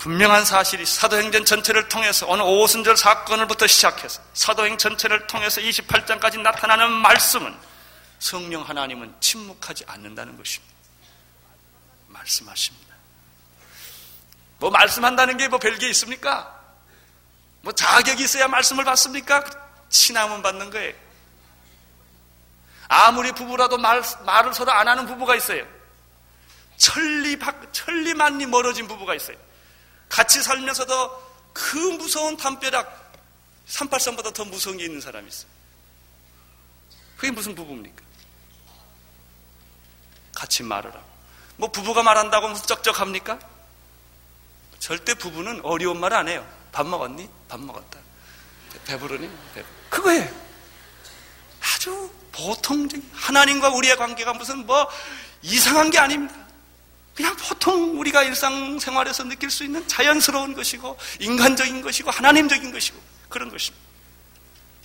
분명한 0.00 0.46
사실이 0.46 0.86
사도행전 0.86 1.44
전체를 1.44 1.90
통해서 1.90 2.26
오늘 2.26 2.42
오순절 2.46 2.96
사건을부터 2.96 3.66
시작해서 3.66 4.22
사도행 4.32 4.78
전체를 4.78 5.26
통해서 5.26 5.60
28장까지 5.60 6.40
나타나는 6.40 6.90
말씀은 6.90 7.54
성령 8.18 8.62
하나님은 8.62 9.14
침묵하지 9.20 9.84
않는다는 9.86 10.38
것입니다. 10.38 10.74
말씀하십니다. 12.08 12.94
뭐 14.58 14.70
말씀한다는 14.70 15.36
게 15.36 15.48
뭐 15.48 15.58
별게 15.58 15.90
있습니까? 15.90 16.58
뭐 17.60 17.70
자격이 17.74 18.24
있어야 18.24 18.48
말씀을 18.48 18.84
받습니까? 18.84 19.44
신앙은 19.90 20.40
받는 20.40 20.70
거예요. 20.70 20.94
아무리 22.88 23.32
부부라도 23.32 23.76
말, 23.76 24.02
말을 24.24 24.54
서로 24.54 24.72
안 24.72 24.88
하는 24.88 25.04
부부가 25.04 25.36
있어요. 25.36 25.66
천리, 26.78 27.38
천리만리 27.72 28.46
멀어진 28.46 28.88
부부가 28.88 29.14
있어요. 29.14 29.49
같이 30.10 30.42
살면서도 30.42 31.30
그 31.54 31.76
무서운 31.78 32.36
담벼락, 32.36 33.14
38선보다 33.68 34.34
더 34.34 34.44
무서운 34.44 34.76
게 34.76 34.84
있는 34.84 35.00
사람이 35.00 35.26
있어요. 35.28 35.48
그게 37.16 37.30
무슨 37.30 37.54
부부입니까? 37.54 38.02
같이 40.34 40.62
말을 40.62 40.92
하고. 40.92 41.08
뭐 41.56 41.70
부부가 41.70 42.02
말한다고 42.02 42.48
무슨 42.48 42.66
쩍쩍합니까? 42.66 43.38
절대 44.78 45.14
부부는 45.14 45.60
어려운 45.62 46.00
말 46.00 46.12
안 46.12 46.28
해요. 46.28 46.46
밥 46.72 46.86
먹었니? 46.86 47.28
밥 47.48 47.60
먹었다. 47.60 47.98
배부르니? 48.86 49.30
배부르. 49.54 49.72
그거예요. 49.90 50.28
아주 51.60 52.12
보통적인 52.32 53.10
하나님과 53.14 53.68
우리의 53.70 53.96
관계가 53.96 54.32
무슨 54.34 54.66
뭐 54.66 54.88
이상한 55.42 55.90
게 55.90 55.98
아닙니다. 55.98 56.34
그냥 57.20 57.36
보통 57.36 58.00
우리가 58.00 58.22
일상생활에서 58.22 59.24
느낄 59.24 59.50
수 59.50 59.62
있는 59.62 59.86
자연스러운 59.86 60.54
것이고 60.54 60.96
인간적인 61.18 61.82
것이고 61.82 62.10
하나님적인 62.10 62.72
것이고 62.72 62.98
그런 63.28 63.50
것입니다. 63.50 63.84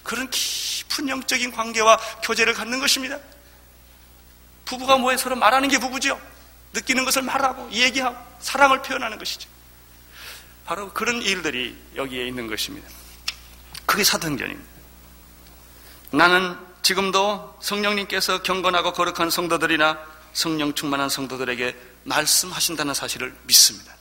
그런 0.04 0.30
깊은 0.30 1.08
영적인 1.08 1.54
관계와 1.54 1.98
교제를 2.24 2.54
갖는 2.54 2.82
것입니다. 2.82 3.18
부부가 4.65 4.98
뭐에 4.98 5.15
서로 5.15 5.38
말하는 5.38 5.70
게 5.70 5.80
부부죠. 5.80 6.20
느끼는 6.74 7.06
것을 7.06 7.22
말하고 7.22 7.72
얘기하고 7.72 8.18
사랑을 8.42 8.82
표현하는 8.82 9.18
것이죠. 9.18 9.48
바로 10.65 10.92
그런 10.92 11.22
일들이 11.22 11.77
여기에 11.96 12.27
있는 12.27 12.48
것입니다. 12.48 12.86
그게 13.86 14.04
사도행전입니다. 14.04 14.70
나는 16.12 16.58
지금도 16.82 17.58
성령님께서 17.62 18.44
경건하고 18.44 18.92
거룩한 18.92 19.30
성도들이나 19.30 20.00
성령 20.34 20.74
충만한 20.74 21.08
성도들에게 21.08 21.95
말씀하신다는 22.06 22.94
사실을 22.94 23.36
믿습니다. 23.44 23.96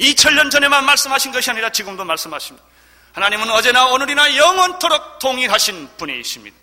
2000년 0.00 0.50
전에만 0.50 0.84
말씀하신 0.84 1.32
것이 1.32 1.50
아니라 1.50 1.70
지금도 1.70 2.04
말씀하십니다. 2.04 2.64
하나님은 3.12 3.50
어제나 3.50 3.86
오늘이나 3.88 4.36
영원토록 4.36 5.18
동일하신 5.18 5.96
분이십니다. 5.96 6.56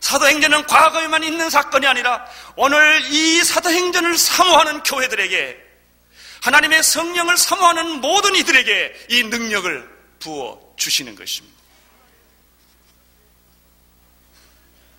사도행전은 0.00 0.66
과거에만 0.66 1.24
있는 1.24 1.48
사건이 1.50 1.86
아니라 1.86 2.26
오늘 2.56 3.00
이 3.12 3.42
사도행전을 3.42 4.16
사모하는 4.18 4.82
교회들에게 4.82 5.64
하나님의 6.42 6.82
성령을 6.82 7.36
사모하는 7.36 8.00
모든 8.00 8.34
이들에게 8.36 9.06
이 9.10 9.22
능력을 9.24 9.96
부어 10.20 10.74
주시는 10.76 11.14
것입니다. 11.16 11.56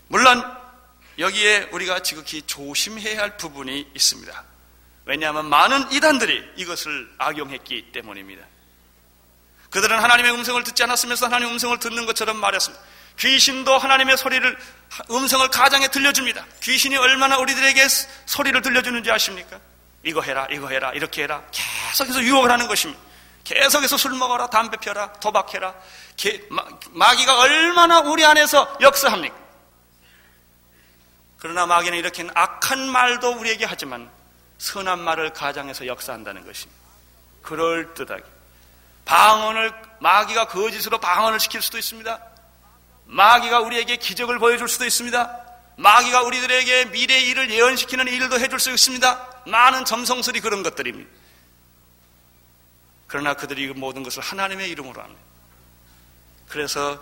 물론 0.08 0.44
여기에 1.20 1.70
우리가 1.72 2.02
지극히 2.02 2.42
조심해야 2.44 3.20
할 3.20 3.38
부분이 3.38 3.92
있습니다. 3.94 4.57
왜냐하면 5.08 5.50
많은 5.50 5.90
이단들이 5.92 6.52
이것을 6.58 7.10
악용했기 7.18 7.94
때문입니다. 7.94 8.46
그들은 9.70 10.00
하나님의 10.00 10.34
음성을 10.34 10.62
듣지 10.66 10.84
않았으면서 10.84 11.28
하나님의 11.28 11.54
음성을 11.54 11.80
듣는 11.80 12.06
것처럼 12.06 12.38
말했습니다. 12.38 12.84
귀신도 13.18 13.78
하나님의 13.78 14.18
소리를, 14.18 14.58
음성을 15.10 15.48
가장에 15.48 15.88
들려줍니다. 15.88 16.46
귀신이 16.62 16.98
얼마나 16.98 17.38
우리들에게 17.38 17.88
소리를 18.26 18.62
들려주는지 18.62 19.10
아십니까? 19.10 19.60
이거 20.04 20.22
해라, 20.22 20.46
이거 20.52 20.68
해라, 20.68 20.92
이렇게 20.92 21.24
해라. 21.24 21.42
계속해서 21.52 22.22
유혹을 22.22 22.52
하는 22.52 22.68
것입니다. 22.68 23.02
계속해서 23.46 23.96
술 23.96 24.12
먹어라, 24.12 24.48
담배 24.48 24.76
펴라, 24.78 25.14
도박해라. 25.14 25.74
마귀가 26.92 27.40
얼마나 27.40 28.00
우리 28.00 28.26
안에서 28.26 28.78
역사합니까? 28.82 29.36
그러나 31.38 31.66
마귀는 31.66 31.98
이렇게 31.98 32.28
악한 32.34 32.90
말도 32.90 33.32
우리에게 33.38 33.66
하지만 33.66 34.17
선한 34.58 35.00
말을 35.00 35.34
가장해서 35.34 35.88
역사한다는 35.88 36.46
것입니다. 36.46 36.82
그럴듯하게. 37.42 38.24
방언을, 39.06 39.74
마귀가 40.00 40.48
거짓으로 40.48 41.00
방언을 41.00 41.40
시킬 41.40 41.62
수도 41.62 41.78
있습니다. 41.78 42.22
마귀가 43.06 43.62
우리에게 43.62 43.96
기적을 43.98 44.38
보여줄 44.40 44.68
수도 44.68 44.86
있습니다. 44.86 45.46
마귀가 45.78 46.24
우리들에게 46.24 46.86
미래 46.86 47.20
일을 47.20 47.50
예언시키는 47.50 48.08
일도 48.08 48.40
해줄 48.40 48.60
수 48.60 48.72
있습니다. 48.72 49.44
많은 49.46 49.86
점성설이 49.86 50.42
그런 50.42 50.64
것들입니다. 50.64 51.10
그러나 53.08 53.34
그들이 53.34 53.68
모든 53.74 54.04
것을 54.04 54.22
하나님의 54.22 54.70
이름으로 54.72 55.02
합니다. 55.02 55.22
그래서 56.50 57.00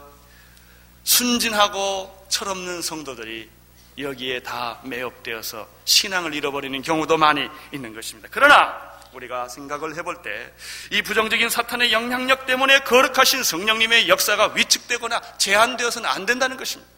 순진하고 1.04 2.28
철없는 2.30 2.82
성도들이 2.82 3.50
여기에 3.98 4.42
다 4.42 4.80
매혹되어서 4.84 5.68
신앙을 5.86 6.34
잃어버리는 6.34 6.82
경우도 6.82 7.18
많이 7.18 7.48
있는 7.72 7.94
것입니다. 7.94 8.28
그러나 8.32 8.94
우리가 9.14 9.48
생각을 9.48 9.96
해볼 9.96 10.22
때 10.22 10.54
이 10.92 11.02
부정적인 11.02 11.50
사탄의 11.50 11.92
영향력 11.92 12.46
때문에 12.46 12.80
거룩하신 12.80 13.44
성령님의 13.44 14.08
역사가 14.10 14.54
위축되거나 14.56 15.22
제한되어서는 15.38 16.10
안 16.10 16.26
된다는 16.26 16.58
것입니다. 16.58 16.92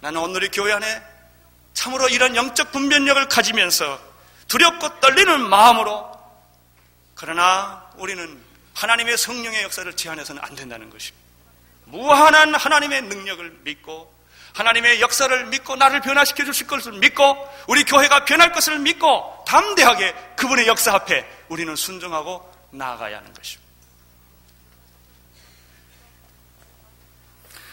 나는 0.00 0.20
오늘의 0.20 0.50
교회 0.50 0.72
안에 0.72 1.02
참으로 1.72 2.08
이런 2.08 2.36
영적 2.36 2.72
분별력을 2.72 3.28
가지면서 3.28 4.00
두렵고 4.48 5.00
떨리는 5.00 5.48
마음으로 5.48 6.10
그러나 7.14 7.90
우리는 7.96 8.40
하나님의 8.74 9.16
성령의 9.16 9.62
역사를 9.62 9.90
제한해서는 9.94 10.42
안 10.44 10.54
된다는 10.54 10.90
것입니다. 10.90 11.26
무한한 11.86 12.54
하나님의 12.54 13.02
능력을 13.02 13.60
믿고 13.62 14.14
하나님의 14.56 15.02
역사를 15.02 15.46
믿고 15.46 15.76
나를 15.76 16.00
변화시켜 16.00 16.44
주실 16.46 16.66
것을 16.66 16.92
믿고 16.92 17.36
우리 17.68 17.84
교회가 17.84 18.24
변할 18.24 18.52
것을 18.52 18.78
믿고 18.78 19.44
담대하게 19.46 20.14
그분의 20.36 20.66
역사 20.66 20.94
앞에 20.94 21.28
우리는 21.48 21.76
순종하고 21.76 22.50
나아가야 22.70 23.18
하는 23.18 23.34
것입니다. 23.34 23.66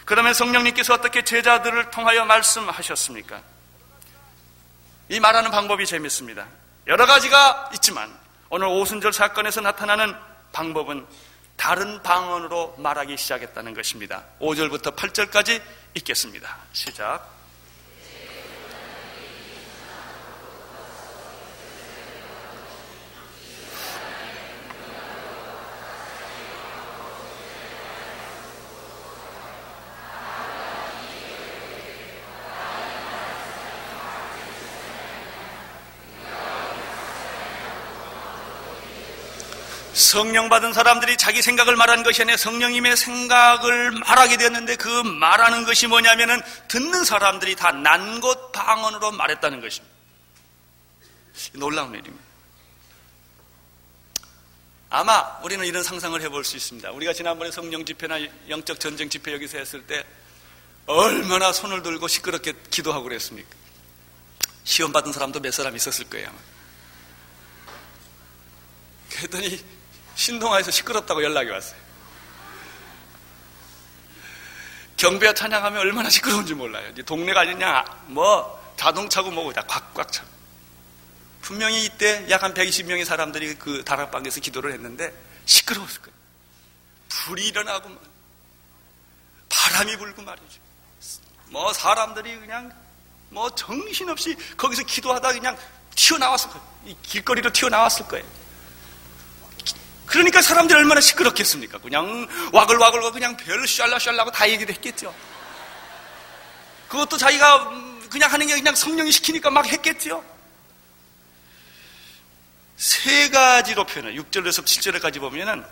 그러면 0.04 0.34
성령님께서 0.34 0.96
어떻게 0.96 1.24
제자들을 1.24 1.90
통하여 1.90 2.26
말씀하셨습니까? 2.26 3.42
이 5.08 5.22
말하는 5.22 5.52
방법이 5.52 5.86
재밌습니다. 5.86 6.46
여러 6.88 7.06
가지가 7.06 7.72
있지만 7.76 8.14
오늘 8.50 8.68
오순절 8.68 9.14
사건에서 9.14 9.62
나타나는 9.62 10.14
방법은 10.52 11.08
다른 11.56 12.04
방언으로 12.04 12.76
말하기 12.78 13.16
시작했다는 13.16 13.74
것입니다. 13.74 14.26
5절부터 14.42 14.98
8절까지 14.98 15.62
읽겠습니다. 15.96 16.58
시작. 16.74 17.43
성령 40.14 40.48
받은 40.48 40.74
사람들이 40.74 41.18
자기 41.18 41.42
생각을 41.42 41.76
말하는 41.76 42.04
것이 42.04 42.22
아니라 42.22 42.38
성령님의 42.38 42.96
생각을 42.96 43.90
말하게 43.90 44.38
되었는데 44.38 44.76
그 44.76 44.88
말하는 44.88 45.66
것이 45.66 45.88
뭐냐면은 45.88 46.40
듣는 46.68 47.04
사람들이 47.04 47.56
다 47.56 47.72
난곳 47.72 48.52
방언으로 48.52 49.12
말했다는 49.12 49.60
것입니다. 49.60 49.92
놀라운 51.54 51.94
일입니다. 51.94 52.24
아마 54.92 55.40
우리는 55.44 55.66
이런 55.66 55.82
상상을 55.82 56.22
해볼 56.22 56.44
수 56.44 56.58
있습니다. 56.58 56.92
우리가 56.92 57.14
지난번에 57.14 57.50
성령 57.50 57.84
집회나 57.84 58.18
영적 58.50 58.80
전쟁 58.80 59.10
집회 59.10 59.34
여기서 59.34 59.58
했을 59.58 59.88
때 59.88 60.06
얼마나 60.86 61.52
손을 61.52 61.82
들고 61.82 62.08
시끄럽게 62.08 62.54
기도하고 62.70 63.06
그랬습니까? 63.06 63.50
시험 64.64 64.92
받은 64.92 65.12
사람도 65.12 65.40
몇 65.40 65.52
사람 65.52 65.76
있었을 65.76 66.08
거예요. 66.08 66.28
아마. 66.28 66.38
그랬더니 69.10 69.83
신동아에서 70.16 70.72
시끄럽다고 70.72 71.24
연락이 71.24 71.50
왔어요. 71.50 71.82
경배와 74.98 75.34
찬양하면 75.34 75.80
얼마나 75.82 76.10
시끄러운지 76.10 76.54
몰라요. 76.54 76.94
동네가 77.06 77.46
그냥 77.46 77.84
뭐 78.08 78.74
자동차고 78.78 79.32
뭐고 79.32 79.54
다 79.54 79.64
꽉꽉 79.68 80.12
차. 80.12 80.24
분명히 81.42 81.84
이때 81.84 82.26
약 82.30 82.44
한 82.44 82.54
120명의 82.54 83.04
사람들이 83.04 83.56
그 83.56 83.84
다락방에서 83.84 84.40
기도를 84.40 84.72
했는데 84.74 85.14
시끄러웠을 85.46 86.02
거예요. 86.02 86.18
불이 87.10 87.48
일어나고 87.48 87.90
바람이 89.50 89.98
불고 89.98 90.22
말이죠. 90.22 90.60
뭐 91.48 91.72
사람들이 91.74 92.40
그냥 92.40 92.74
뭐 93.30 93.54
정신없이 93.56 94.36
거기서 94.56 94.84
기도하다 94.84 95.34
그냥 95.34 95.58
튀어나왔을 95.96 96.50
거예요. 96.50 96.68
이 96.86 96.98
길거리로 97.04 97.52
튀어나왔을 97.52 98.08
거예요. 98.08 98.26
그러니까 100.14 100.44
사람들이 100.44 100.78
얼마나 100.78 101.02
시끄럽겠습니까? 101.02 101.80
그냥 101.80 102.28
와글와글 102.52 103.12
그냥 103.14 103.36
별 103.36 103.68
샬라샬라고 103.68 104.30
다 104.30 104.48
얘기를 104.48 104.72
했겠죠. 104.76 105.12
그것도 106.88 107.18
자기가 107.18 107.72
그냥 108.12 108.32
하는 108.32 108.46
게 108.46 108.54
그냥 108.54 108.76
성령이 108.76 109.12
시키니까 109.12 109.50
막 109.50 109.66
했겠죠. 109.66 110.24
세 112.78 113.28
가지로 113.30 113.88
표현해요. 113.88 114.22
6절에서 114.22 114.64
7절까지 114.64 115.20
보면은 115.20 115.66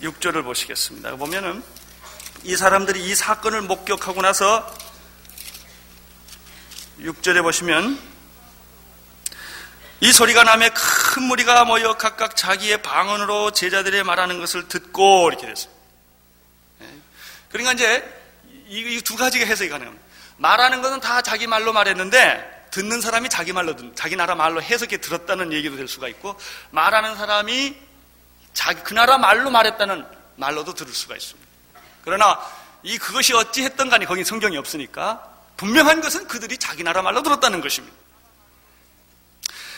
6절을 0.00 0.44
보시겠습니다. 0.44 1.16
보면은 1.16 1.60
이 2.44 2.56
사람들이 2.56 3.04
이 3.04 3.16
사건을 3.16 3.62
목격하고 3.62 4.22
나서 4.22 4.72
6절에 7.00 7.42
보시면 7.42 8.15
이 10.00 10.12
소리가 10.12 10.44
남에 10.44 10.68
큰 10.70 11.22
무리가 11.22 11.64
모여 11.64 11.94
각각 11.96 12.36
자기의 12.36 12.82
방언으로 12.82 13.52
제자들의 13.52 14.04
말하는 14.04 14.38
것을 14.40 14.68
듣고 14.68 15.28
이렇게 15.28 15.46
됐어요. 15.46 15.72
예. 16.82 16.86
그러니까 17.50 17.72
이제 17.72 18.22
이 18.68 19.00
두 19.02 19.16
가지가 19.16 19.46
해석이 19.46 19.70
가능합니다. 19.70 20.04
말하는 20.38 20.82
것은 20.82 21.00
다 21.00 21.22
자기 21.22 21.46
말로 21.46 21.72
말했는데 21.72 22.68
듣는 22.72 23.00
사람이 23.00 23.28
자기 23.30 23.52
말로 23.52 23.74
자기 23.94 24.16
나라 24.16 24.34
말로 24.34 24.60
해석해 24.60 24.98
들었다는 24.98 25.52
얘기도 25.52 25.76
될 25.76 25.88
수가 25.88 26.08
있고 26.08 26.38
말하는 26.70 27.16
사람이 27.16 27.74
자기 28.52 28.82
그 28.82 28.92
나라 28.92 29.16
말로 29.16 29.50
말했다는 29.50 30.04
말로도 30.36 30.74
들을 30.74 30.92
수가 30.92 31.16
있습니다. 31.16 31.48
그러나 32.04 32.38
이 32.82 32.98
그것이 32.98 33.32
어찌 33.34 33.62
했던 33.62 33.88
간에 33.88 34.04
거기 34.04 34.24
성경이 34.24 34.58
없으니까 34.58 35.26
분명한 35.56 36.02
것은 36.02 36.26
그들이 36.28 36.58
자기 36.58 36.82
나라 36.82 37.00
말로 37.00 37.22
들었다는 37.22 37.62
것입니다. 37.62 37.96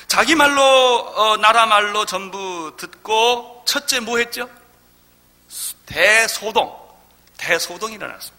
자기 0.09 0.35
말로 0.35 0.63
어, 0.63 1.37
나라 1.37 1.67
말로 1.67 2.07
전부 2.07 2.75
듣고 2.79 3.63
첫째 3.67 4.01
뭐 4.01 4.19
했죠? 4.19 4.49
대소동, 5.87 6.75
대소동이 7.37 7.95
일어났습니다. 7.95 8.39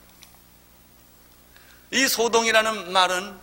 이 1.92 2.08
소동이라는 2.08 2.92
말은 2.92 3.40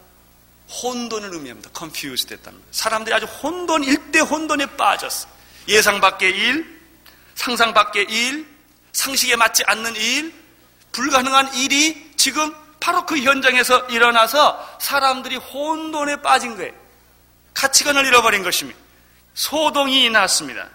혼돈을 0.83 1.33
의미합니다. 1.35 1.71
confused 1.77 2.29
됐다는 2.29 2.59
거예요. 2.59 2.73
사람들이 2.73 3.15
아주 3.15 3.27
혼돈, 3.27 3.85
일대 3.85 4.19
혼돈에 4.19 4.77
빠졌어. 4.77 5.29
예상 5.69 6.01
밖의 6.01 6.31
일, 6.37 6.81
상상 7.37 7.73
밖의 7.73 8.07
일, 8.09 8.47
상식에 8.93 9.37
맞지 9.37 9.63
않는 9.67 9.95
일, 9.97 10.35
불가능한 10.91 11.55
일이 11.55 12.13
지금 12.17 12.55
바로 12.81 13.07
그 13.07 13.19
현장에서 13.19 13.87
일어나서 13.87 14.79
사람들이 14.81 15.37
혼돈에 15.37 16.23
빠진 16.23 16.57
거예요. 16.57 16.86
가치관을 17.57 18.05
잃어버린 18.05 18.43
것입니다. 18.43 18.79
소동이 19.35 20.11
났습니다. 20.11 20.69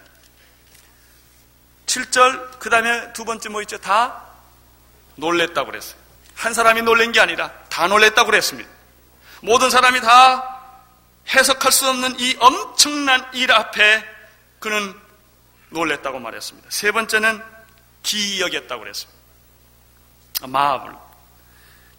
7절, 1.86 2.58
그 2.58 2.70
다음에 2.70 3.12
두 3.12 3.24
번째 3.24 3.48
뭐 3.48 3.62
있죠? 3.62 3.78
다 3.78 4.26
놀랬다고 5.16 5.70
그랬어요. 5.70 6.00
한 6.34 6.54
사람이 6.54 6.82
놀란 6.82 7.12
게 7.12 7.20
아니라 7.20 7.52
다 7.68 7.86
놀랬다고 7.86 8.26
그랬습니다. 8.26 8.68
모든 9.42 9.70
사람이 9.70 10.00
다 10.00 10.60
해석할 11.28 11.70
수 11.70 11.88
없는 11.88 12.18
이 12.18 12.36
엄청난 12.40 13.24
일 13.32 13.52
앞에 13.52 14.04
그는 14.58 14.94
놀랬다고 15.70 16.18
말했습니다. 16.18 16.68
세 16.70 16.90
번째는 16.90 17.42
기여겼다고 18.02 18.82
그랬습니다. 18.82 19.20
마블. 20.48 20.92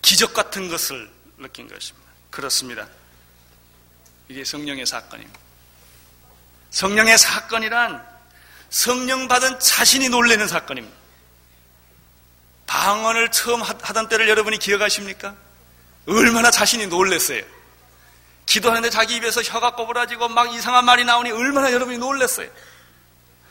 기적 0.01 0.33
같은 0.33 0.67
것을 0.67 1.09
느낀 1.37 1.69
것입니다. 1.69 2.09
그렇습니다. 2.29 2.87
이게 4.29 4.43
성령의 4.43 4.85
사건입니다. 4.85 5.39
성령의 6.71 7.17
사건이란 7.17 8.03
성령 8.69 9.27
받은 9.27 9.59
자신이 9.59 10.09
놀래는 10.09 10.47
사건입니다. 10.47 10.97
방언을 12.65 13.29
처음 13.31 13.61
하던 13.61 14.09
때를 14.09 14.27
여러분이 14.29 14.57
기억하십니까? 14.57 15.35
얼마나 16.07 16.49
자신이 16.49 16.87
놀랬어요. 16.87 17.43
기도하는데 18.45 18.89
자기 18.89 19.15
입에서 19.15 19.41
혀가 19.41 19.75
꼬부라지고 19.75 20.29
막 20.29 20.53
이상한 20.53 20.83
말이 20.85 21.05
나오니 21.05 21.31
얼마나 21.31 21.71
여러분이 21.71 21.97
놀랬어요. 21.99 22.49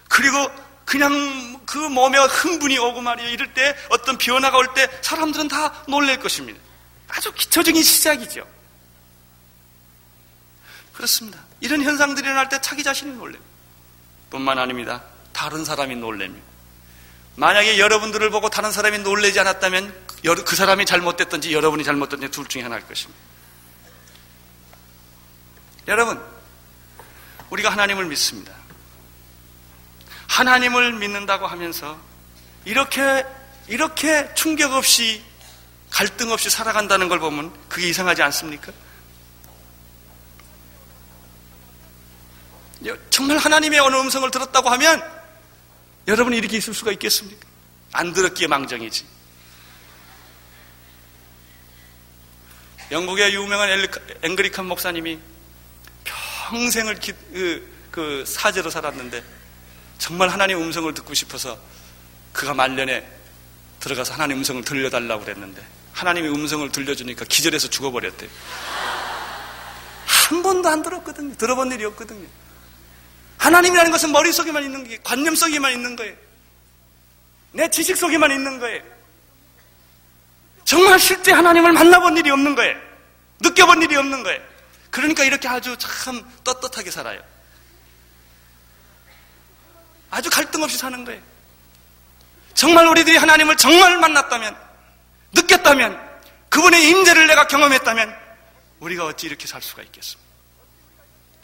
그리고 0.09 0.51
그냥 0.85 1.61
그 1.65 1.79
몸에 1.79 2.19
흥분이 2.19 2.77
오고 2.79 3.01
말이에요. 3.01 3.31
이럴 3.31 3.55
때 3.55 3.77
어떤 3.89 4.19
변화가 4.19 4.59
올 4.59 4.75
때 4.75 4.91
사람들은 5.03 5.49
다 5.49 5.73
놀랄 5.87 6.19
것입니다. 6.19 6.59
아주 7.09 7.33
기초적인 7.33 7.83
시작이죠. 7.83 8.47
그렇습니다. 10.95 11.41
이런 11.61 11.83
현상들이 11.83 12.27
일어날 12.27 12.49
때 12.49 12.61
자기 12.61 12.83
자신이 12.83 13.13
놀래요. 13.17 13.41
뿐만 14.31 14.59
아닙니다. 14.59 15.03
다른 15.33 15.65
사람이 15.65 15.97
놀랍니다. 15.97 16.45
만약에 17.37 17.79
여러분들을 17.79 18.31
보고 18.31 18.51
다른 18.51 18.73
사람이 18.73 18.99
놀래지 18.99 19.41
않았다면 19.41 20.07
그 20.45 20.57
사람이 20.57 20.85
잘못됐든지 20.85 21.53
여러분이 21.53 21.83
잘못됐든지 21.85 22.31
둘 22.31 22.47
중에 22.47 22.63
하나일 22.63 22.87
것입니다. 22.87 23.21
여러분, 25.89 26.23
우리가 27.51 27.71
하나님을 27.71 28.05
믿습니다. 28.07 28.53
하나님을 30.29 30.93
믿는다고 30.93 31.47
하면서 31.47 31.99
이렇게, 32.65 33.27
이렇게 33.67 34.33
충격 34.35 34.73
없이 34.73 35.23
갈등 35.91 36.31
없이 36.31 36.49
살아간다는 36.49 37.09
걸 37.09 37.19
보면 37.19 37.53
그게 37.69 37.89
이상하지 37.89 38.23
않습니까? 38.23 38.73
정말 43.11 43.39
하나님의 43.39 43.81
어느 43.81 43.97
음성을 43.97 44.31
들었다고 44.31 44.69
하면 44.71 45.03
여러분이 46.09 46.37
이렇게 46.37 46.57
있을 46.57 46.75
수가 46.75 46.93
있겠습니까? 46.93 47.47
안 47.93 48.13
들었기에 48.13 48.47
망정이지. 48.47 49.05
영국의 52.91 53.35
유명한 53.35 53.71
앵그리칸 54.23 54.67
목사님이 54.67 55.19
평생을 56.05 57.01
기, 57.01 57.13
그, 57.33 57.73
그 57.91 58.25
사제로 58.27 58.69
살았는데 58.71 59.23
정말 59.99 60.29
하나님 60.29 60.61
음성을 60.61 60.93
듣고 60.93 61.15
싶어서 61.15 61.59
그가 62.33 62.53
말년에 62.55 63.07
들어가서 63.81 64.15
하나님 64.15 64.39
음성을 64.39 64.63
들려달라고 64.65 65.25
그랬는데 65.25 65.65
하나님의 65.93 66.31
음성을 66.33 66.71
들려주니까 66.71 67.25
기절해서 67.25 67.69
죽어버렸대요. 67.69 68.29
한 70.07 70.43
번도 70.43 70.69
안 70.69 70.83
들었거든요. 70.83 71.37
들어본 71.37 71.73
일이 71.73 71.85
없거든요. 71.87 72.27
하나님이라는 73.43 73.91
것은 73.91 74.13
머릿속에만 74.13 74.63
있는 74.63 74.85
게, 74.85 74.99
관념 75.03 75.35
속에만 75.35 75.73
있는 75.73 75.97
거예요. 75.97 76.15
내 77.51 77.69
지식 77.69 77.97
속에만 77.97 78.31
있는 78.31 78.61
거예요. 78.61 78.81
정말 80.65 81.01
실제 81.01 81.33
하나님을 81.33 81.73
만나본 81.73 82.17
일이 82.19 82.31
없는 82.31 82.55
거예요. 82.55 82.79
느껴본 83.41 83.83
일이 83.83 83.97
없는 83.97 84.23
거예요. 84.23 84.41
그러니까 84.93 85.25
이렇게 85.25 85.49
아주 85.49 85.77
참 85.77 86.25
떳떳하게 86.45 86.93
살아요. 86.93 87.21
아주 90.09 90.31
갈등 90.31 90.63
없이 90.63 90.79
사는 90.79 91.05
거예요. 91.05 91.21
정말 92.55 92.87
우리들이 92.87 93.17
하나님을 93.17 93.57
정말 93.57 93.99
만났다면, 93.99 94.57
느꼈다면, 95.33 95.99
그분의 96.49 96.89
임재를 96.91 97.27
내가 97.27 97.49
경험했다면, 97.49 98.17
우리가 98.79 99.07
어찌 99.07 99.27
이렇게 99.27 99.49
살 99.49 99.61
수가 99.61 99.83
있겠습니까? 99.83 100.31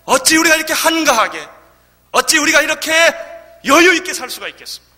어찌 0.04 0.36
우리가 0.36 0.54
이렇게 0.54 0.72
한가하게, 0.74 1.57
어찌 2.12 2.38
우리가 2.38 2.62
이렇게 2.62 2.92
여유 3.64 3.94
있게 3.94 4.12
살 4.14 4.30
수가 4.30 4.48
있겠습니까? 4.48 4.94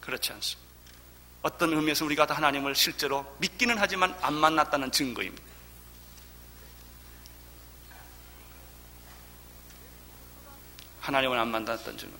그렇지 0.00 0.32
않습니다. 0.32 0.66
어떤 1.42 1.72
의미에서 1.72 2.04
우리가 2.04 2.26
다 2.26 2.34
하나님을 2.34 2.74
실제로 2.74 3.24
믿기는 3.38 3.76
하지만 3.78 4.16
안 4.20 4.34
만났다는 4.34 4.90
증거입니다. 4.90 5.44
하나님을 11.00 11.38
안 11.38 11.48
만났다는 11.48 11.98
증거. 11.98 12.16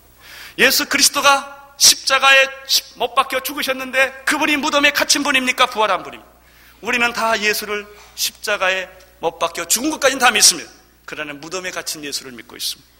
예수 0.58 0.88
그리스도가 0.88 1.74
십자가에 1.76 2.48
못 2.96 3.14
박혀 3.14 3.40
죽으셨는데 3.40 4.22
그분이 4.24 4.56
무덤에 4.58 4.92
갇힌 4.92 5.22
분입니까? 5.22 5.66
부활한 5.66 6.02
분입니까? 6.04 6.32
우리는 6.80 7.12
다 7.12 7.40
예수를 7.40 7.86
십자가에 8.14 8.88
못 9.18 9.38
박혀 9.38 9.64
죽은 9.64 9.90
것까지는 9.90 10.20
다 10.20 10.30
믿습니다. 10.30 10.70
그러나 11.04 11.32
무덤에 11.32 11.70
갇힌 11.70 12.04
예수를 12.04 12.32
믿고 12.32 12.56
있습니다. 12.56 12.95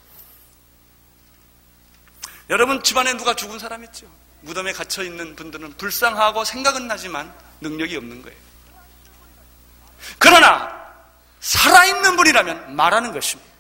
여러분 2.48 2.82
집안에 2.82 3.16
누가 3.16 3.34
죽은 3.34 3.58
사람 3.58 3.82
있죠? 3.84 4.10
무덤에 4.42 4.72
갇혀 4.72 5.02
있는 5.02 5.34
분들은 5.34 5.76
불쌍하고 5.76 6.44
생각은 6.44 6.86
나지만 6.86 7.34
능력이 7.60 7.96
없는 7.96 8.22
거예요. 8.22 8.38
그러나 10.18 10.86
살아있는 11.40 12.16
분이라면 12.16 12.76
말하는 12.76 13.12
것입니다. 13.12 13.50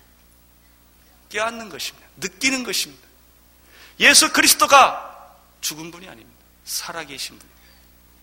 깨닫는 1.28 1.68
것입니다. 1.68 2.06
느끼는 2.18 2.62
것입니다. 2.62 3.06
예수 4.00 4.32
그리스도가 4.32 5.34
죽은 5.60 5.90
분이 5.90 6.08
아닙니다. 6.08 6.44
살아계신 6.64 7.38
분. 7.38 7.48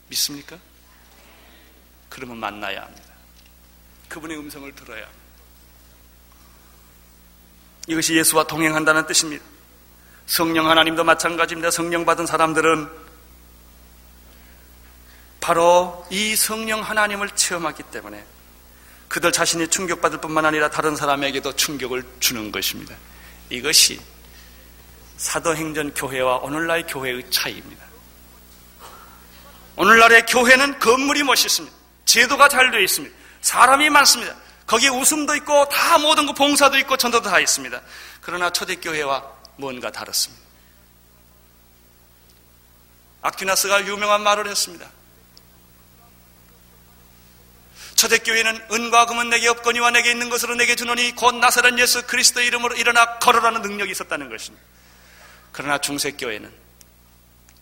믿습니까? 0.08 0.58
그러면 2.10 2.38
만나야 2.38 2.84
합니다. 2.84 3.14
그분의 4.08 4.38
음성을 4.38 4.74
들어야 4.76 5.04
합니다. 5.04 5.24
이것이 7.88 8.16
예수와 8.16 8.46
동행한다는 8.46 9.06
뜻입니다. 9.08 9.44
성령 10.26 10.70
하나님도 10.70 11.04
마찬가지입니다. 11.04 11.72
성령 11.72 12.06
받은 12.06 12.26
사람들은 12.26 12.90
바로 15.40 16.06
이 16.10 16.36
성령 16.36 16.82
하나님을 16.82 17.32
체험하기 17.32 17.84
때문에 17.84 18.24
그들 19.10 19.32
자신이 19.32 19.68
충격받을 19.68 20.22
뿐만 20.22 20.46
아니라 20.46 20.70
다른 20.70 20.96
사람에게도 20.96 21.56
충격을 21.56 22.04
주는 22.20 22.52
것입니다. 22.52 22.96
이것이 23.50 24.00
사도행전 25.18 25.94
교회와 25.94 26.38
오늘날 26.38 26.86
교회의 26.88 27.30
차이입니다. 27.30 27.84
오늘날의 29.76 30.26
교회는 30.26 30.80
건물이 30.80 31.24
멋있습니다. 31.24 31.76
제도가 32.06 32.48
잘 32.48 32.72
되어 32.72 32.80
있습니다. 32.80 33.16
사람이 33.42 33.90
많습니다. 33.90 34.36
거기에 34.66 34.90
웃음도 34.90 35.36
있고 35.36 35.68
다 35.70 35.98
모든 35.98 36.26
거 36.26 36.34
봉사도 36.34 36.78
있고 36.80 36.96
전도도 36.96 37.30
다 37.30 37.40
있습니다. 37.40 37.82
그러나 38.22 38.50
초대교회와 38.50 39.24
뭔가 39.58 39.92
다릅니다. 39.92 40.44
아퀴나스가 43.22 43.86
유명한 43.88 44.22
말을 44.22 44.48
했습니다. 44.48 44.90
초대교회는 47.96 48.68
은과 48.72 49.06
금은 49.06 49.30
내게 49.30 49.48
없거니와 49.48 49.92
내게 49.92 50.12
있는 50.12 50.30
것으로 50.30 50.56
내게 50.56 50.76
주노니 50.76 51.16
곧 51.16 51.36
나사렛 51.36 51.80
예수 51.80 52.06
그리스도 52.06 52.42
이름으로 52.42 52.76
일어나 52.76 53.18
걸어라는 53.20 53.62
능력이 53.62 53.92
있었다는 53.92 54.30
것입니다. 54.30 54.66
그러나 55.54 55.78
중세교회는 55.78 56.52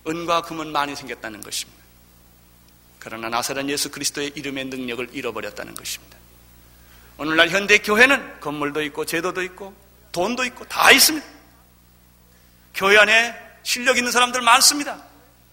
은과 0.08 0.42
금은 0.42 0.72
많이 0.72 0.96
생겼다는 0.96 1.42
것입니다. 1.42 1.80
그러나 2.98 3.30
나사렛 3.30 3.68
예수 3.70 3.92
그리스도의 3.92 4.32
이름의 4.36 4.66
능력을 4.66 5.10
잃어버렸다는 5.12 5.76
것입니다. 5.76 6.18
오늘날 7.18 7.50
현대 7.50 7.78
교회는 7.78 8.40
건물도 8.40 8.82
있고 8.84 9.06
제도도 9.06 9.44
있고 9.44 9.76
돈도 10.12 10.44
있고 10.46 10.66
다 10.66 10.92
있습니다. 10.92 11.41
교회 12.82 12.98
안에 12.98 13.36
실력 13.62 13.98
있는 14.00 14.12
사람들 14.12 14.42
많습니다. 14.42 14.98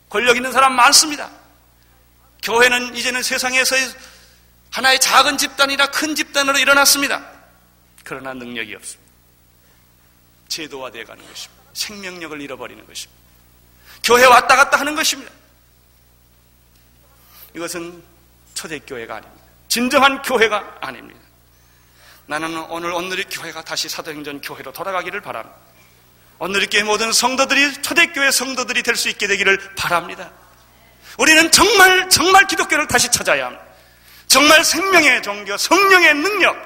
권력 0.08 0.36
있는 0.36 0.50
사람 0.50 0.72
많습니다. 0.72 1.30
교회는 2.42 2.96
이제는 2.96 3.22
세상에서의 3.22 3.82
하나의 4.70 4.98
작은 4.98 5.36
집단이라 5.36 5.88
큰 5.88 6.14
집단으로 6.14 6.58
일어났습니다. 6.58 7.22
그러나 8.02 8.32
능력이 8.32 8.74
없습니다. 8.76 9.12
제도화되어 10.48 11.04
가는 11.04 11.28
것입니다. 11.28 11.62
생명력을 11.74 12.40
잃어버리는 12.40 12.86
것입니다. 12.86 13.22
교회 14.02 14.24
왔다 14.24 14.56
갔다 14.56 14.80
하는 14.80 14.94
것입니다. 14.94 15.30
이것은 17.54 18.02
초대교회가 18.54 19.16
아닙니다. 19.16 19.44
진정한 19.68 20.22
교회가 20.22 20.78
아닙니다. 20.80 21.20
나는 22.24 22.56
오늘 22.70 22.90
오늘의 22.90 23.26
교회가 23.26 23.64
다시 23.64 23.90
사도행전 23.90 24.40
교회로 24.40 24.72
돌아가기를 24.72 25.20
바랍니다. 25.20 25.67
오늘의 26.38 26.68
교회 26.68 26.82
모든 26.84 27.12
성도들이 27.12 27.82
초대교회 27.82 28.30
성도들이 28.30 28.82
될 28.82 28.96
수 28.96 29.08
있게 29.08 29.26
되기를 29.26 29.74
바랍니다. 29.74 30.30
우리는 31.18 31.50
정말 31.50 32.08
정말 32.08 32.46
기독교를 32.46 32.86
다시 32.86 33.10
찾아야 33.10 33.46
합니다. 33.46 33.64
정말 34.28 34.64
생명의 34.64 35.22
종교, 35.22 35.56
성령의 35.56 36.14
능력, 36.14 36.56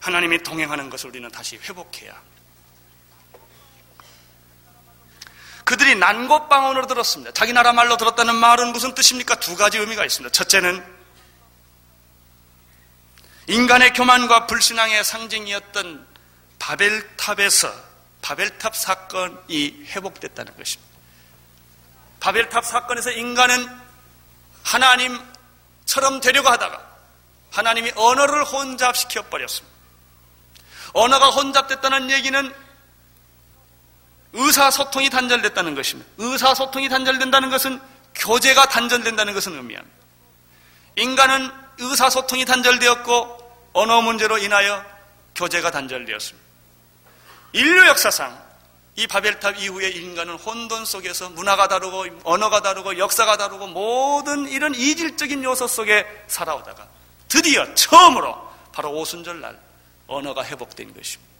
하나님이 0.00 0.42
동행하는 0.42 0.90
것을 0.90 1.08
우리는 1.08 1.30
다시 1.30 1.56
회복해야 1.56 2.12
합니다. 2.12 2.34
그들이 5.64 5.94
난곳방언으로 5.94 6.86
들었습니다. 6.86 7.32
자기 7.32 7.54
나라 7.54 7.72
말로 7.72 7.96
들었다는 7.96 8.34
말은 8.34 8.72
무슨 8.72 8.94
뜻입니까? 8.94 9.36
두 9.36 9.56
가지 9.56 9.78
의미가 9.78 10.04
있습니다. 10.04 10.30
첫째는 10.30 10.84
인간의 13.46 13.94
교만과 13.94 14.46
불신앙의 14.46 15.02
상징이었던 15.04 16.06
바벨탑에서 16.58 17.93
바벨탑 18.24 18.74
사건이 18.74 19.84
회복됐다는 19.88 20.56
것입니다. 20.56 20.94
바벨탑 22.20 22.64
사건에서 22.64 23.10
인간은 23.10 23.68
하나님처럼 24.62 26.20
되려고 26.22 26.48
하다가 26.48 26.82
하나님이 27.50 27.92
언어를 27.94 28.44
혼잡시켜 28.44 29.24
버렸습니다. 29.24 29.76
언어가 30.94 31.28
혼잡됐다는 31.28 32.10
얘기는 32.10 32.54
의사소통이 34.32 35.10
단절됐다는 35.10 35.74
것입니다. 35.74 36.10
의사소통이 36.16 36.88
단절된다는 36.88 37.50
것은 37.50 37.78
교제가 38.14 38.70
단절된다는 38.70 39.34
것은 39.34 39.52
의미합니다. 39.52 39.96
인간은 40.96 41.52
의사소통이 41.78 42.46
단절되었고 42.46 43.68
언어 43.74 44.00
문제로 44.00 44.38
인하여 44.38 44.82
교제가 45.34 45.70
단절되었습니다. 45.70 46.43
인류 47.54 47.86
역사상 47.86 48.44
이 48.96 49.06
바벨탑 49.06 49.58
이후에 49.58 49.88
인간은 49.90 50.34
혼돈 50.34 50.84
속에서 50.84 51.30
문화가 51.30 51.68
다르고 51.68 52.04
언어가 52.24 52.60
다르고 52.60 52.98
역사가 52.98 53.36
다르고 53.36 53.68
모든 53.68 54.48
이런 54.48 54.74
이질적인 54.74 55.42
요소 55.42 55.68
속에 55.68 56.04
살아오다가 56.26 56.86
드디어 57.28 57.72
처음으로 57.74 58.36
바로 58.72 58.90
오순절날 58.90 59.58
언어가 60.08 60.44
회복된 60.44 60.94
것입니다. 60.94 61.32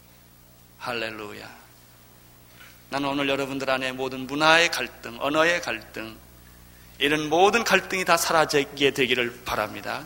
할렐루야. 0.79 1.49
나는 2.89 3.09
오늘 3.09 3.27
여러분들 3.27 3.69
안에 3.69 3.91
모든 3.91 4.25
문화의 4.25 4.69
갈등, 4.71 5.17
언어의 5.19 5.61
갈등, 5.61 6.17
이런 6.97 7.27
모든 7.29 7.63
갈등이 7.63 8.05
다 8.05 8.15
사라지게 8.15 8.91
되기를 8.91 9.41
바랍니다. 9.43 10.05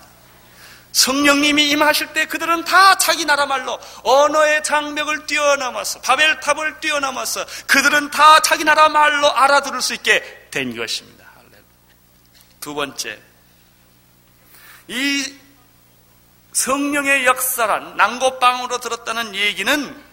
성령님이 0.91 1.69
임하실 1.69 2.13
때 2.13 2.25
그들은 2.25 2.65
다 2.65 2.97
자기 2.97 3.25
나라 3.25 3.45
말로 3.45 3.79
언어의 4.03 4.63
장벽을 4.63 5.27
뛰어넘어서 5.27 6.01
바벨탑을 6.01 6.79
뛰어넘어서 6.79 7.45
그들은 7.67 8.09
다 8.09 8.39
자기 8.41 8.63
나라 8.63 8.89
말로 8.89 9.31
알아들을 9.31 9.81
수 9.81 9.93
있게 9.93 10.47
된 10.51 10.75
것입니다. 10.75 11.19
두 12.59 12.73
번째, 12.73 13.19
이 14.87 15.35
성령의 16.51 17.25
역사란 17.25 17.95
난고방으로 17.95 18.79
들었다는 18.79 19.35
얘기는 19.35 20.03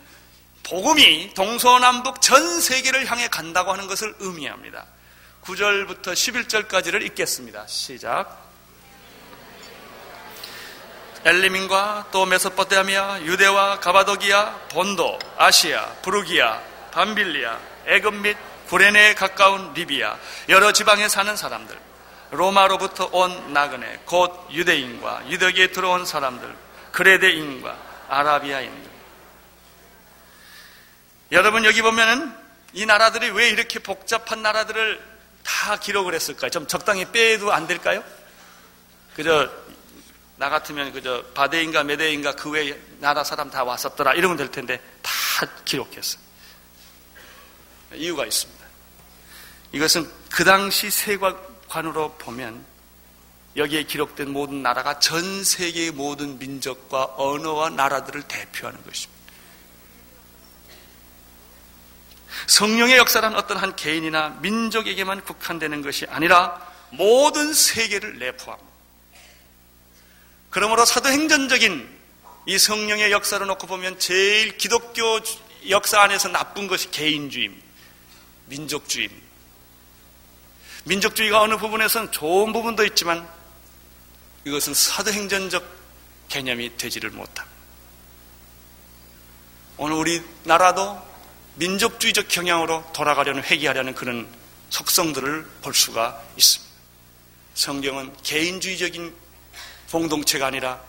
복음이 0.62 1.34
동서남북 1.34 2.20
전 2.20 2.60
세계를 2.60 3.10
향해 3.10 3.28
간다고 3.28 3.72
하는 3.72 3.86
것을 3.86 4.14
의미합니다. 4.18 4.84
9절부터 5.42 6.12
11절까지를 6.12 7.02
읽겠습니다. 7.06 7.66
시작. 7.66 8.45
엘리민과 11.26 12.06
또 12.12 12.24
메소포타미아, 12.24 13.22
유대와 13.22 13.80
가바도기아, 13.80 14.68
본도, 14.70 15.18
아시아, 15.36 15.84
부르기아, 16.00 16.60
밤빌리아, 16.92 17.58
애굽 17.86 18.14
및 18.14 18.36
구레네에 18.68 19.16
가까운 19.16 19.72
리비아, 19.72 20.16
여러 20.48 20.70
지방에 20.70 21.08
사는 21.08 21.36
사람들, 21.36 21.76
로마로부터 22.30 23.08
온 23.10 23.52
나그네, 23.52 24.02
곧 24.04 24.46
유대인과 24.52 25.28
유대기에 25.28 25.72
들어온 25.72 26.06
사람들, 26.06 26.54
그레데인과 26.92 27.76
아라비아인들. 28.08 28.90
여러분 31.32 31.64
여기 31.64 31.82
보면은 31.82 32.32
이 32.72 32.86
나라들이 32.86 33.30
왜 33.30 33.48
이렇게 33.48 33.80
복잡한 33.80 34.42
나라들을 34.42 35.02
다 35.44 35.76
기록을 35.76 36.14
했을까요? 36.14 36.50
좀 36.50 36.68
적당히 36.68 37.04
빼도 37.10 37.52
안 37.52 37.66
될까요? 37.66 38.04
그저 39.16 39.50
나 40.36 40.50
같으면 40.50 40.92
그저 40.92 41.24
바데인가 41.34 41.82
메데인가 41.82 42.32
그외 42.32 42.78
나라 42.98 43.24
사람 43.24 43.50
다 43.50 43.64
왔었더라 43.64 44.14
이러면 44.14 44.36
될 44.36 44.50
텐데 44.50 44.80
다 45.02 45.10
기록했어요. 45.64 46.20
이유가 47.94 48.26
있습니다. 48.26 48.66
이것은 49.72 50.10
그 50.30 50.44
당시 50.44 50.90
세관으로 50.90 52.16
보면 52.18 52.64
여기에 53.56 53.84
기록된 53.84 54.30
모든 54.30 54.62
나라가 54.62 54.98
전 54.98 55.42
세계의 55.42 55.92
모든 55.92 56.38
민족과 56.38 57.14
언어와 57.16 57.70
나라들을 57.70 58.22
대표하는 58.22 58.84
것입니다. 58.84 59.16
성령의 62.46 62.98
역사란 62.98 63.34
어떤 63.34 63.56
한 63.56 63.74
개인이나 63.74 64.38
민족에게만 64.40 65.24
국한되는 65.24 65.80
것이 65.80 66.06
아니라 66.10 66.60
모든 66.90 67.54
세계를 67.54 68.18
내포합니다. 68.18 68.65
그러므로 70.56 70.86
사도행전적인 70.86 71.86
이 72.46 72.58
성령의 72.58 73.12
역사를 73.12 73.46
놓고 73.46 73.66
보면 73.66 73.98
제일 73.98 74.56
기독교 74.56 75.20
역사 75.68 76.00
안에서 76.00 76.28
나쁜 76.28 76.66
것이 76.66 76.90
개인주의, 76.90 77.50
민족주의. 78.46 79.10
민족주의가 80.84 81.42
어느 81.42 81.58
부분에서는 81.58 82.10
좋은 82.10 82.54
부분도 82.54 82.86
있지만 82.86 83.28
이것은 84.46 84.72
사도행전적 84.72 85.62
개념이 86.30 86.78
되지를 86.78 87.10
못합니다. 87.10 87.44
오늘 89.76 89.96
우리나라도 89.96 90.98
민족주의적 91.56 92.28
경향으로 92.28 92.82
돌아가려는 92.94 93.44
회귀하려는 93.44 93.94
그런 93.94 94.26
속성들을 94.70 95.46
볼 95.60 95.74
수가 95.74 96.18
있습니다. 96.38 96.72
성경은 97.52 98.16
개인주의적인 98.22 99.25
공동체가 99.90 100.46
아니라 100.46 100.80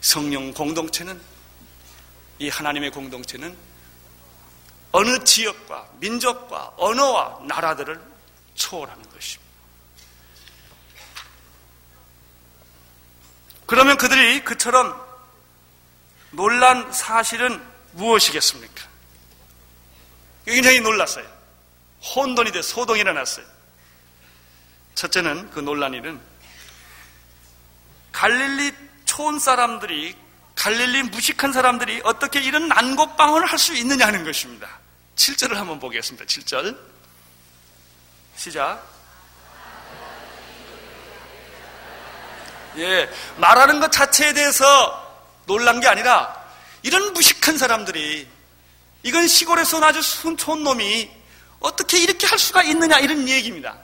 성령 0.00 0.52
공동체는 0.52 1.20
이 2.38 2.48
하나님의 2.48 2.90
공동체는 2.90 3.56
어느 4.92 5.24
지역과 5.24 5.88
민족과 5.98 6.74
언어와 6.76 7.40
나라들을 7.46 8.00
초월하는 8.54 9.02
것입니다. 9.10 9.44
그러면 13.66 13.96
그들이 13.96 14.44
그처럼 14.44 15.02
놀란 16.30 16.92
사실은 16.92 17.62
무엇이겠습니까? 17.92 18.88
굉장히 20.44 20.80
놀랐어요. 20.80 21.26
혼돈이 22.14 22.52
돼 22.52 22.60
소동이 22.60 23.00
일어났어요. 23.00 23.46
첫째는 24.94 25.50
그 25.50 25.60
논란 25.60 25.94
일은 25.94 26.20
갈릴리 28.14 28.72
촌 29.04 29.38
사람들이 29.40 30.16
갈릴리 30.54 31.02
무식한 31.04 31.52
사람들이 31.52 32.00
어떻게 32.04 32.40
이런 32.40 32.68
난곡방언을 32.68 33.46
할 33.46 33.58
수 33.58 33.74
있느냐는 33.74 34.24
것입니다. 34.24 34.68
7절을 35.16 35.54
한번 35.54 35.80
보겠습니다. 35.80 36.24
7절. 36.24 36.78
시작. 38.36 38.82
예, 42.76 43.10
말하는 43.36 43.80
것 43.80 43.90
자체에 43.90 44.32
대해서 44.32 45.22
놀란 45.46 45.80
게 45.80 45.88
아니라 45.88 46.40
이런 46.82 47.12
무식한 47.12 47.58
사람들이 47.58 48.28
이건 49.02 49.26
시골에서 49.26 49.82
아주 49.84 50.02
순촌 50.02 50.62
놈이 50.62 51.10
어떻게 51.58 51.98
이렇게 51.98 52.26
할 52.26 52.38
수가 52.38 52.62
있느냐 52.62 52.98
이런 52.98 53.28
얘기입니다. 53.28 53.76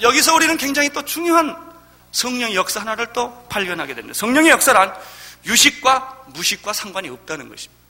여기서 0.00 0.34
우리는 0.34 0.56
굉장히 0.56 0.88
또 0.90 1.04
중요한 1.04 1.69
성령의 2.12 2.56
역사 2.56 2.80
하나를 2.80 3.12
또 3.12 3.46
발견하게 3.48 3.94
됩니다. 3.94 4.18
성령의 4.18 4.50
역사란 4.50 4.94
유식과 5.44 6.24
무식과 6.28 6.72
상관이 6.72 7.08
없다는 7.08 7.48
것입니다. 7.48 7.80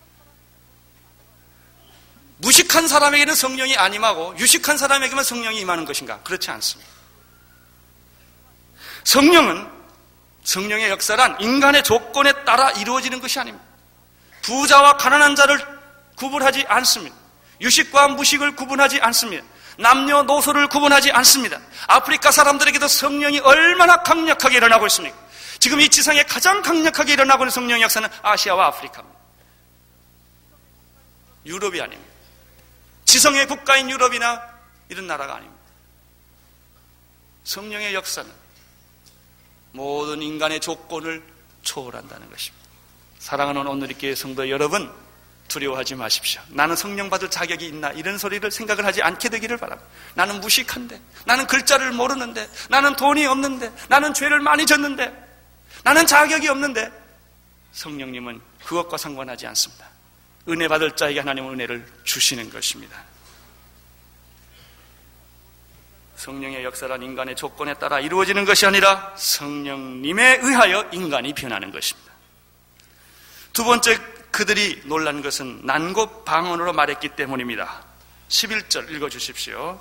무식한 2.39 2.89
사람에게는 2.89 3.35
성령이 3.35 3.77
안 3.77 3.93
임하고 3.93 4.35
유식한 4.39 4.79
사람에게만 4.79 5.25
성령이 5.25 5.61
임하는 5.61 5.85
것인가? 5.85 6.21
그렇지 6.21 6.51
않습니다. 6.51 6.91
성령은 9.05 9.69
성령의 10.45 10.91
역사란 10.91 11.41
인간의 11.41 11.85
조건에 11.85 12.33
따라 12.45 12.71
이루어지는 12.71 13.21
것이 13.21 13.39
아닙니다. 13.39 13.67
부자와 14.43 14.97
가난한 14.97 15.37
자를 15.37 15.59
구분하지 16.17 16.65
않습니다. 16.67 17.15
유식과 17.61 18.09
무식을 18.09 18.57
구분하지 18.57 19.01
않습니다. 19.01 19.45
남녀노소를 19.81 20.69
구분하지 20.69 21.11
않습니다. 21.13 21.61
아프리카 21.87 22.31
사람들에게도 22.31 22.87
성령이 22.87 23.41
얼마나 23.41 24.03
강력하게 24.03 24.59
일어나고 24.59 24.87
있습니까? 24.87 25.17
지금 25.59 25.81
이 25.81 25.89
지상에 25.89 26.23
가장 26.23 26.63
강력하게 26.63 27.15
일어나고 27.15 27.45
있는 27.45 27.51
성령의 27.51 27.83
역사는 27.83 28.09
아시아와 28.23 28.67
아프리카입니다. 28.69 29.19
유럽이 31.47 31.81
아닙니다. 31.81 32.13
지성의 33.05 33.47
국가인 33.47 33.91
유럽이나 33.91 34.43
이런 34.89 35.07
나라가 35.07 35.37
아닙니다. 35.37 35.61
성령의 37.45 37.95
역사는 37.95 38.31
모든 39.73 40.23
인간의 40.23 40.61
조건을 40.61 41.23
초월한다는 41.63 42.31
것입니다. 42.31 42.69
사랑하는 43.19 43.67
오늘 43.67 43.91
있게 43.91 44.15
성도 44.15 44.49
여러분, 44.49 44.93
두려워하지 45.51 45.97
마십시오. 45.97 46.41
나는 46.49 46.75
성령 46.75 47.11
받을 47.11 47.29
자격이 47.29 47.67
있나 47.67 47.91
이런 47.91 48.17
소리를 48.17 48.51
생각을 48.51 48.87
하지 48.87 49.03
않게 49.03 49.29
되기를 49.29 49.59
바랍니다. 49.59 49.91
나는 50.15 50.41
무식한데, 50.41 50.99
나는 51.27 51.47
글자를 51.47 51.93
모르는데, 51.93 52.49
나는 52.71 52.97
돈이 52.97 53.27
없는데, 53.27 53.71
나는 53.89 54.15
죄를 54.15 54.41
많이 54.41 54.65
졌는데, 54.65 55.31
나는 55.85 56.07
자격이 56.07 56.49
없는데 56.49 56.91
성령님은 57.73 58.41
그것과 58.65 58.97
상관하지 58.97 59.47
않습니다. 59.49 59.89
은혜 60.49 60.69
받을 60.69 60.95
자에게 60.97 61.21
하나님은 61.21 61.55
은혜를 61.55 61.87
주시는 62.05 62.51
것입니다. 62.51 63.03
성령의 66.17 66.65
역사란 66.65 67.03
인간의 67.03 67.35
조건에 67.35 67.75
따라 67.75 67.99
이루어지는 67.99 68.45
것이 68.45 68.67
아니라 68.67 69.15
성령님에 69.17 70.41
의하여 70.43 70.89
인간이 70.93 71.33
변하는 71.33 71.71
것입니다. 71.71 72.13
두 73.53 73.65
번째 73.65 73.99
그들이 74.31 74.83
놀란 74.85 75.23
것은 75.23 75.61
난곡 75.65 76.25
방언으로 76.25 76.73
말했기 76.73 77.11
때문입니다. 77.11 77.83
11절 78.29 78.91
읽어 78.91 79.09
주십시오. 79.09 79.81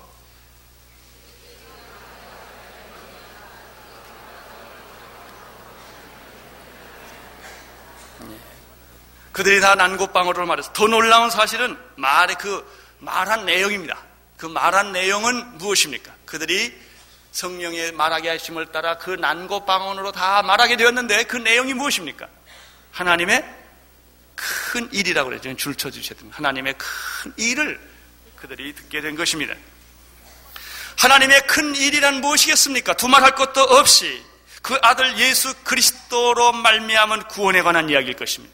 예. 8.23 8.37
그들이 9.31 9.61
다 9.61 9.75
난곡방어로 9.75 10.45
말해서 10.45 10.73
더 10.73 10.87
놀라운 10.87 11.29
사실은 11.29 11.77
말의 11.95 12.35
그 12.37 12.65
말한 12.99 13.45
내용입니다. 13.45 13.97
그 14.37 14.47
말한 14.47 14.91
내용은 14.91 15.57
무엇입니까? 15.57 16.11
그들이 16.25 16.73
성령의 17.31 17.91
말하게 17.91 18.29
하심을 18.29 18.71
따라 18.71 18.97
그 18.97 19.11
난곡방언으로 19.11 20.11
다 20.11 20.41
말하게 20.41 20.75
되었는데 20.75 21.23
그 21.25 21.37
내용이 21.37 21.73
무엇입니까? 21.75 22.27
하나님의 22.91 23.58
큰 24.71 24.91
일이라고 24.93 25.29
그래요. 25.29 25.55
줄 25.55 25.75
쳐 25.75 25.91
주셨던 25.91 26.31
하나님의 26.31 26.75
큰 26.77 27.33
일을 27.37 27.79
그들이 28.37 28.73
듣게 28.73 29.01
된 29.01 29.15
것입니다. 29.15 29.53
하나님의 30.97 31.47
큰 31.47 31.75
일이란 31.75 32.21
무엇이겠습니까? 32.21 32.93
두말할 32.93 33.35
것도 33.35 33.61
없이 33.61 34.23
그 34.61 34.77
아들 34.81 35.17
예수 35.17 35.53
그리스도로 35.63 36.51
말미암은 36.53 37.23
구원에 37.29 37.61
관한 37.61 37.89
이야기일 37.89 38.15
것입니다. 38.15 38.53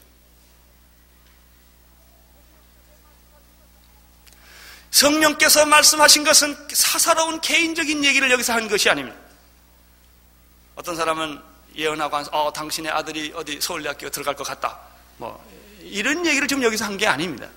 성령께서 4.90 5.66
말씀하신 5.66 6.24
것은 6.24 6.68
사사로운 6.72 7.40
개인적인 7.40 8.04
얘기를 8.04 8.30
여기서 8.30 8.54
한 8.54 8.68
것이 8.68 8.88
아닙니다. 8.88 9.18
어떤 10.74 10.96
사람은 10.96 11.42
예언하고 11.74 12.16
어, 12.32 12.52
당신의 12.52 12.90
아들이 12.92 13.32
어디 13.34 13.60
서울대학교 13.60 14.08
들어갈 14.08 14.34
것 14.34 14.44
같다. 14.44 14.78
뭐 15.18 15.44
이런 15.86 16.26
얘기를 16.26 16.46
지금 16.48 16.62
여기서 16.62 16.84
한 16.84 16.96
게 16.96 17.06
아닙니다. 17.06 17.48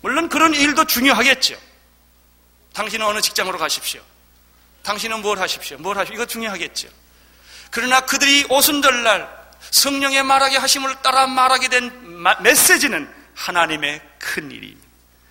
물론 0.00 0.28
그런 0.28 0.54
일도 0.54 0.84
중요하겠죠. 0.86 1.58
당신은 2.72 3.04
어느 3.06 3.20
직장으로 3.20 3.58
가십시오. 3.58 4.00
당신은 4.82 5.22
뭘 5.22 5.38
하십시오. 5.40 5.76
뭘 5.78 5.96
하십시오. 5.98 6.14
이거 6.14 6.26
중요하겠죠. 6.26 6.88
그러나 7.70 8.00
그들이 8.00 8.46
오순절날 8.48 9.28
성령의 9.70 10.22
말하게 10.22 10.56
하심을 10.58 11.02
따라 11.02 11.26
말하게 11.26 11.68
된 11.68 12.22
메시지는 12.42 13.12
하나님의 13.34 14.00
큰 14.18 14.50
일입니다. 14.50 14.86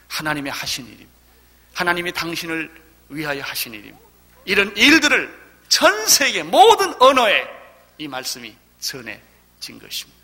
하나님의 0.10 0.52
하신 0.52 0.86
일입니다. 0.86 1.12
하나님이 1.74 2.12
당신을 2.12 2.70
위하여 3.10 3.42
하신 3.42 3.74
일입니다. 3.74 4.00
이런 4.46 4.76
일들을 4.76 5.48
전 5.70 6.08
세계 6.08 6.44
모든 6.44 6.94
언어에 7.02 7.44
이 7.98 8.08
말씀이 8.08 8.56
전해진 8.80 9.80
것입니다. 9.80 10.17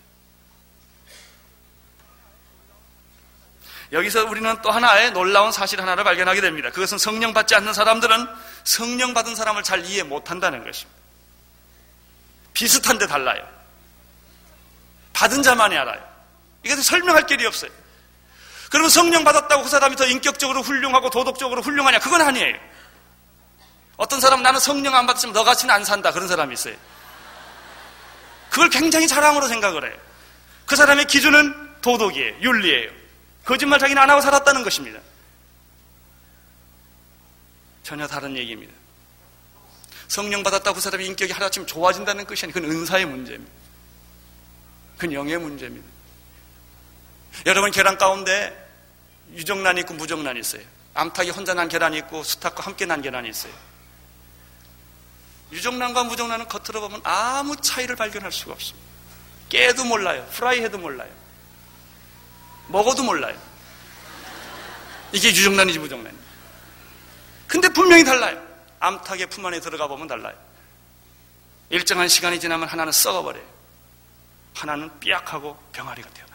여기서 3.91 4.25
우리는 4.25 4.55
또 4.61 4.71
하나의 4.71 5.11
놀라운 5.11 5.51
사실 5.51 5.81
하나를 5.81 6.03
발견하게 6.03 6.41
됩니다. 6.41 6.69
그것은 6.71 6.97
성령 6.97 7.33
받지 7.33 7.53
않는 7.55 7.73
사람들은 7.73 8.27
성령 8.63 9.13
받은 9.13 9.35
사람을 9.35 9.63
잘 9.63 9.85
이해 9.85 10.03
못 10.03 10.31
한다는 10.31 10.63
것입니다. 10.63 10.99
비슷한데 12.53 13.07
달라요. 13.07 13.47
받은 15.13 15.43
자만이 15.43 15.77
알아요. 15.77 16.01
이게 16.63 16.75
설명할 16.75 17.25
길이 17.25 17.45
없어요. 17.45 17.71
그러면 18.69 18.89
성령 18.89 19.23
받았다고 19.23 19.63
그 19.63 19.69
사람이 19.69 19.95
더 19.95 20.05
인격적으로 20.05 20.61
훌륭하고 20.63 21.09
도덕적으로 21.11 21.61
훌륭하냐? 21.61 21.99
그건 21.99 22.21
아니에요. 22.21 22.57
어떤 23.97 24.19
사람 24.19 24.41
나는 24.41 24.59
성령 24.59 24.95
안 24.95 25.05
받았으면 25.05 25.33
너같이는 25.33 25.73
안 25.73 25.85
산다. 25.85 26.11
그런 26.11 26.27
사람이 26.27 26.53
있어요. 26.53 26.75
그걸 28.49 28.69
굉장히 28.69 29.07
자랑으로 29.07 29.47
생각을 29.47 29.87
해요. 29.87 29.97
그 30.65 30.75
사람의 30.75 31.05
기준은 31.05 31.81
도덕이에요. 31.81 32.35
윤리예요. 32.41 33.02
거짓말 33.45 33.79
자기는 33.79 34.01
안 34.01 34.09
하고 34.09 34.21
살았다는 34.21 34.63
것입니다. 34.63 34.99
전혀 37.83 38.07
다른 38.07 38.37
얘기입니다. 38.37 38.73
성령 40.07 40.43
받았다고 40.43 40.75
그 40.75 40.81
사람의 40.81 41.07
인격이 41.07 41.33
하루아침 41.33 41.65
좋아진다는 41.65 42.25
것이 42.25 42.45
아니고 42.45 42.61
그건 42.61 42.71
은사의 42.71 43.05
문제입니다. 43.05 43.51
그건 44.95 45.13
영의 45.13 45.37
문제입니다. 45.37 45.87
여러분 47.45 47.71
계란 47.71 47.97
가운데 47.97 48.59
유정란이 49.33 49.81
있고 49.81 49.95
무정란이 49.95 50.39
있어요. 50.39 50.61
암탉이 50.93 51.31
혼자 51.31 51.53
난 51.53 51.67
계란이 51.67 51.97
있고 51.99 52.23
수탉과 52.23 52.63
함께 52.63 52.85
난 52.85 53.01
계란이 53.01 53.29
있어요. 53.29 53.53
유정란과 55.51 56.03
무정란은 56.05 56.47
겉으로 56.47 56.81
보면 56.81 57.01
아무 57.03 57.55
차이를 57.57 57.95
발견할 57.95 58.31
수가 58.31 58.53
없습니다. 58.53 58.87
깨도 59.49 59.85
몰라요. 59.85 60.25
프라이해도 60.31 60.77
몰라요. 60.77 61.22
먹어도 62.67 63.03
몰라요. 63.03 63.37
이게 65.11 65.29
유정란이지 65.29 65.79
무정란이. 65.79 66.17
근데 67.47 67.69
분명히 67.69 68.03
달라요. 68.03 68.41
암탉의 68.79 69.27
품 69.27 69.45
안에 69.45 69.59
들어가 69.59 69.87
보면 69.87 70.07
달라요. 70.07 70.35
일정한 71.69 72.07
시간이 72.07 72.39
지나면 72.39 72.67
하나는 72.67 72.91
썩어버려요. 72.91 73.43
하나는 74.55 74.99
삐약하고 74.99 75.57
병아리가 75.71 76.09
되어나요. 76.09 76.33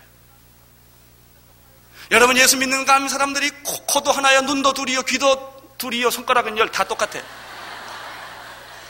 여러분 2.11 2.37
예수 2.39 2.57
믿는 2.57 2.85
감 2.85 3.09
사람들이 3.09 3.51
코, 3.63 4.01
도 4.01 4.13
하나요, 4.13 4.41
눈도 4.43 4.73
둘이요, 4.73 5.03
귀도 5.03 5.75
둘이요, 5.79 6.11
손가락은 6.11 6.57
열 6.57 6.69
다 6.71 6.85
똑같아. 6.85 7.21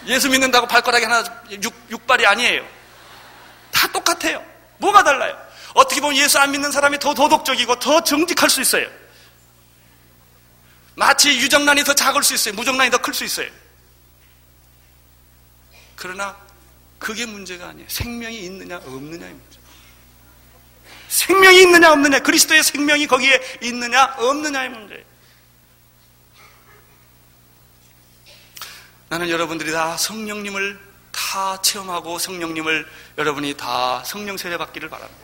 예수 0.06 0.28
믿는다고 0.28 0.66
발가락이 0.66 1.04
하나 1.04 1.24
육, 1.62 1.74
육발이 1.90 2.24
아니에요. 2.26 2.64
다 3.72 3.88
똑같아요. 3.88 4.44
뭐가 4.78 5.04
달라요? 5.04 5.36
어떻게 5.74 6.00
보면 6.00 6.16
예수 6.16 6.38
안 6.38 6.50
믿는 6.50 6.72
사람이 6.72 6.98
더 6.98 7.14
도덕적이고 7.14 7.78
더 7.78 8.02
정직할 8.02 8.48
수 8.50 8.60
있어요. 8.60 8.88
마치 10.94 11.38
유정란이 11.38 11.84
더 11.84 11.94
작을 11.94 12.22
수 12.22 12.34
있어요. 12.34 12.54
무정란이 12.54 12.90
더 12.90 12.98
클 12.98 13.14
수 13.14 13.24
있어요. 13.24 13.48
그러나 15.94 16.36
그게 16.98 17.26
문제가 17.26 17.68
아니에요. 17.68 17.88
생명이 17.88 18.36
있느냐 18.44 18.76
없느냐의 18.78 19.32
문제. 19.32 19.58
생명이 21.08 21.62
있느냐 21.62 21.92
없느냐 21.92 22.18
그리스도의 22.20 22.62
생명이 22.62 23.06
거기에 23.06 23.58
있느냐 23.62 24.14
없느냐의 24.18 24.68
문제예요. 24.70 25.04
나는 29.08 29.30
여러분들이 29.30 29.72
다 29.72 29.96
성령님을 29.96 30.87
다 31.18 31.60
체험하고 31.60 32.18
성령님을 32.18 32.88
여러분이 33.18 33.54
다 33.54 34.02
성령 34.06 34.36
세례 34.36 34.56
받기를 34.56 34.88
바랍니다. 34.88 35.20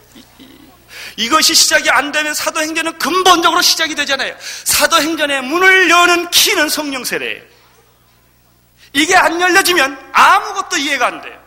이, 1.17 1.29
것이 1.29 1.55
시작이 1.55 1.89
안 1.91 2.11
되면 2.11 2.35
사도행전은 2.35 2.99
근본적으로 2.99 3.63
시작이 3.63 3.95
되잖아요. 3.95 4.37
사도행전의 4.65 5.43
문을 5.43 5.89
여는 5.89 6.31
키는 6.31 6.69
성령 6.69 7.05
세례예요. 7.05 7.43
이게 8.93 9.15
안 9.15 9.41
열려지면 9.41 10.11
아무것도 10.13 10.79
이해가 10.79 11.07
안 11.07 11.23
돼요. 11.23 11.41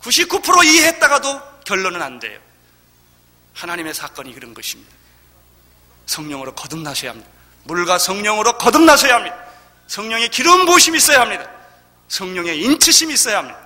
99% 0.00 0.64
이해했다가도 0.64 1.62
결론은 1.64 2.02
안 2.02 2.20
돼요. 2.20 2.38
하나님의 3.54 3.94
사건이 3.94 4.32
그런 4.34 4.54
것입니다. 4.54 4.92
성령으로 6.06 6.54
거듭나셔야 6.54 7.10
합니다. 7.10 7.30
물과 7.64 7.98
성령으로 7.98 8.58
거듭나셔야 8.58 9.14
합니다. 9.16 9.36
성령의 9.88 10.28
기름 10.28 10.66
부으심이 10.66 10.98
있어야 10.98 11.20
합니다. 11.20 11.48
성령의 12.08 12.60
인치심이 12.60 13.14
있어야 13.14 13.38
합니다. 13.38 13.58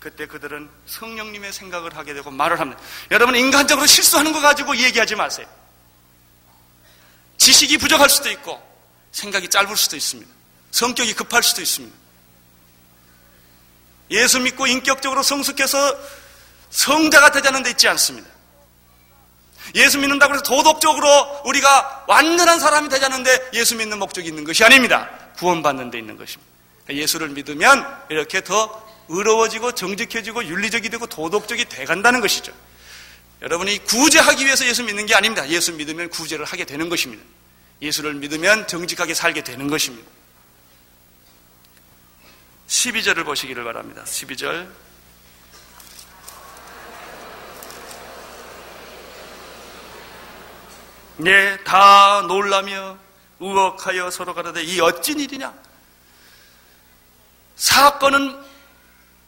그때 0.00 0.26
그들은 0.26 0.68
성령님의 0.86 1.52
생각을 1.52 1.96
하게 1.96 2.12
되고 2.12 2.30
말을 2.30 2.60
합니다. 2.60 2.80
여러분 3.10 3.36
인간적으로 3.36 3.86
실수하는 3.86 4.32
거 4.32 4.40
가지고 4.40 4.76
얘기하지 4.76 5.14
마세요. 5.14 5.46
지식이 7.38 7.78
부족할 7.78 8.10
수도 8.10 8.30
있고 8.30 8.62
생각이 9.12 9.48
짧을 9.48 9.76
수도 9.76 9.96
있습니다. 9.96 10.30
성격이 10.72 11.14
급할 11.14 11.42
수도 11.42 11.62
있습니다. 11.62 11.96
예수 14.10 14.40
믿고 14.40 14.66
인격적으로 14.66 15.22
성숙해서 15.22 15.78
성자가 16.70 17.30
되자는 17.30 17.62
데 17.62 17.70
있지 17.70 17.88
않습니다. 17.88 18.28
예수 19.74 19.98
믿는다고 19.98 20.34
해서 20.34 20.42
도덕적으로 20.42 21.42
우리가 21.46 22.04
완전한 22.06 22.60
사람이 22.60 22.88
되자는데 22.90 23.50
예수 23.54 23.76
믿는 23.76 23.98
목적이 23.98 24.28
있는 24.28 24.44
것이 24.44 24.62
아닙니다. 24.62 25.08
구원받는 25.38 25.90
데 25.90 25.98
있는 25.98 26.16
것입니다. 26.16 26.53
예수를 26.88 27.28
믿으면 27.30 28.04
이렇게 28.10 28.42
더 28.42 28.84
의로워지고 29.08 29.72
정직해지고 29.72 30.44
윤리적이 30.44 30.90
되고 30.90 31.06
도덕적이 31.06 31.66
돼간다는 31.66 32.20
것이죠. 32.20 32.52
여러분이 33.42 33.84
구제하기 33.84 34.44
위해서 34.44 34.66
예수 34.66 34.82
믿는 34.84 35.06
게 35.06 35.14
아닙니다. 35.14 35.48
예수 35.48 35.72
믿으면 35.72 36.08
구제를 36.08 36.44
하게 36.44 36.64
되는 36.64 36.88
것입니다. 36.88 37.22
예수를 37.82 38.14
믿으면 38.14 38.66
정직하게 38.66 39.14
살게 39.14 39.44
되는 39.44 39.68
것입니다. 39.68 40.08
12절을 42.68 43.24
보시기를 43.24 43.64
바랍니다. 43.64 44.02
12절. 44.04 44.68
네, 51.16 51.56
다 51.64 52.24
놀라며 52.26 52.98
우억하여 53.38 54.10
서로 54.10 54.34
가라되 54.34 54.62
이 54.62 54.80
어찌 54.80 55.12
일이냐? 55.12 55.54
사건은 57.56 58.42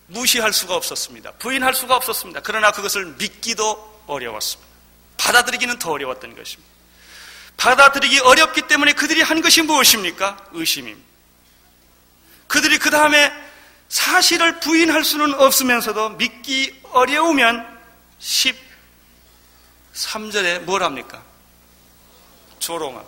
무시할 0.08 0.52
수가 0.52 0.76
없었습니다. 0.76 1.32
부인할 1.32 1.74
수가 1.74 1.96
없었습니다. 1.96 2.40
그러나 2.42 2.70
그것을 2.70 3.06
믿기도 3.18 4.02
어려웠습니다. 4.06 4.66
받아들이기는 5.16 5.78
더 5.78 5.90
어려웠던 5.92 6.36
것입니다. 6.36 6.76
받아들이기 7.56 8.20
어렵기 8.20 8.62
때문에 8.62 8.92
그들이 8.92 9.22
한 9.22 9.40
것이 9.40 9.62
무엇입니까? 9.62 10.36
의심입니다. 10.52 11.06
그들이 12.46 12.78
그 12.78 12.90
다음에 12.90 13.32
사실을 13.88 14.60
부인할 14.60 15.04
수는 15.04 15.34
없으면서도 15.34 16.10
믿기 16.10 16.80
어려우면 16.90 17.78
13절에 19.94 20.60
뭘 20.60 20.82
합니까? 20.82 21.22
조롱함. 22.58 23.04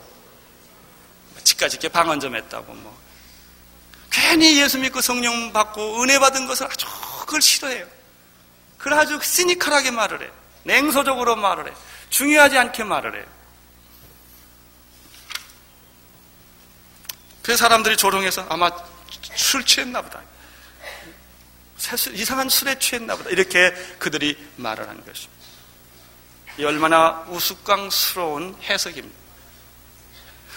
집까지 1.45 1.77
이렇게 1.77 1.89
방언 1.89 2.21
좀 2.21 2.37
했다고 2.37 2.73
뭐. 2.75 3.08
괜히 4.11 4.61
예수 4.61 4.79
믿고 4.79 5.01
성령 5.01 5.53
받고 5.53 6.03
은혜 6.03 6.19
받은 6.19 6.47
것을 6.47 6.67
아주 6.67 6.87
그걸 7.21 7.43
싫어해요. 7.43 7.87
그걸 8.79 8.95
아주 8.95 9.19
시니컬하게 9.23 9.91
말을 9.91 10.23
해. 10.23 10.31
냉소적으로 10.65 11.37
말을 11.37 11.69
해. 11.69 11.73
중요하지 12.11 12.57
않게 12.59 12.85
말을 12.85 13.17
해요. 13.17 13.27
그 17.43 17.57
사람들이 17.57 17.97
조롱해서 17.97 18.47
아마 18.51 18.71
술 19.35 19.65
취했나 19.65 20.03
보다. 20.03 20.21
이상한 22.13 22.49
술에 22.49 22.79
취했나 22.79 23.17
보다. 23.17 23.31
이렇게 23.31 23.73
그들이 23.99 24.37
말을 24.57 24.89
한 24.89 24.97
것입니다. 25.05 25.39
이 26.59 26.65
얼마나 26.65 27.25
우스꽝스러운 27.29 28.57
해석입니다. 28.63 29.17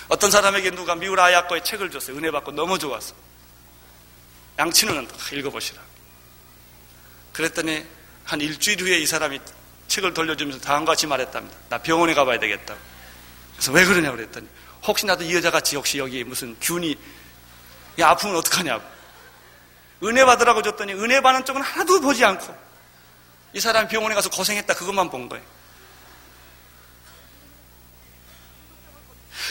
어떤 0.10 0.32
사람에게 0.32 0.72
누가 0.72 0.96
미우라 0.96 1.32
야거의 1.32 1.64
책을 1.64 1.92
줬어요. 1.92 2.18
은혜 2.18 2.32
받고 2.32 2.52
너무 2.52 2.78
좋았어. 2.78 3.14
양치는 4.60 5.08
읽어보시라. 5.34 5.82
그랬더니 7.34 7.86
한 8.26 8.42
일주일 8.42 8.82
후에 8.82 8.98
이 9.00 9.06
사람이 9.06 9.40
책을 9.88 10.14
돌려주면서 10.14 10.60
다음과 10.62 10.94
같이 10.94 11.08
말했답니다. 11.08 11.58
나 11.70 11.78
병원에 11.78 12.14
가봐야 12.14 12.40
되겠다. 12.40 12.76
그래서 13.54 13.72
왜 13.72 13.86
그러냐고 13.86 14.18
그랬더니 14.18 14.48
혹시 14.84 15.06
나도 15.06 15.24
이 15.24 15.36
여자같이 15.36 15.76
혹시 15.76 15.98
여기 15.98 16.24
무슨 16.24 16.56
균이 16.60 16.96
이 17.98 18.02
아프면 18.02 18.36
어떡하냐고. 18.38 18.84
은혜 20.04 20.26
받으라고 20.26 20.62
줬더니 20.62 20.94
은혜 20.94 21.22
받는 21.22 21.46
쪽은 21.46 21.62
하나도 21.62 22.02
보지 22.02 22.26
않고 22.26 22.58
이 23.54 23.60
사람이 23.60 23.88
병원에 23.88 24.16
가서 24.16 24.30
고생했다 24.30 24.74
그것만 24.74 25.10
본 25.10 25.30
거예요. 25.30 25.44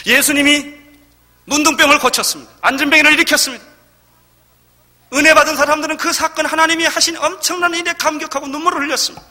예수님이 0.05 0.73
문둥병을 1.45 1.99
고쳤습니다. 1.99 2.51
안전병을 2.61 3.13
일으켰습니다. 3.13 3.70
은혜 5.13 5.33
받은 5.33 5.55
사람들은 5.55 5.97
그 5.97 6.13
사건 6.13 6.45
하나님이 6.45 6.85
하신 6.85 7.17
엄청난 7.17 7.73
일에 7.73 7.93
감격하고 7.93 8.47
눈물을 8.47 8.81
흘렸습니다. 8.81 9.25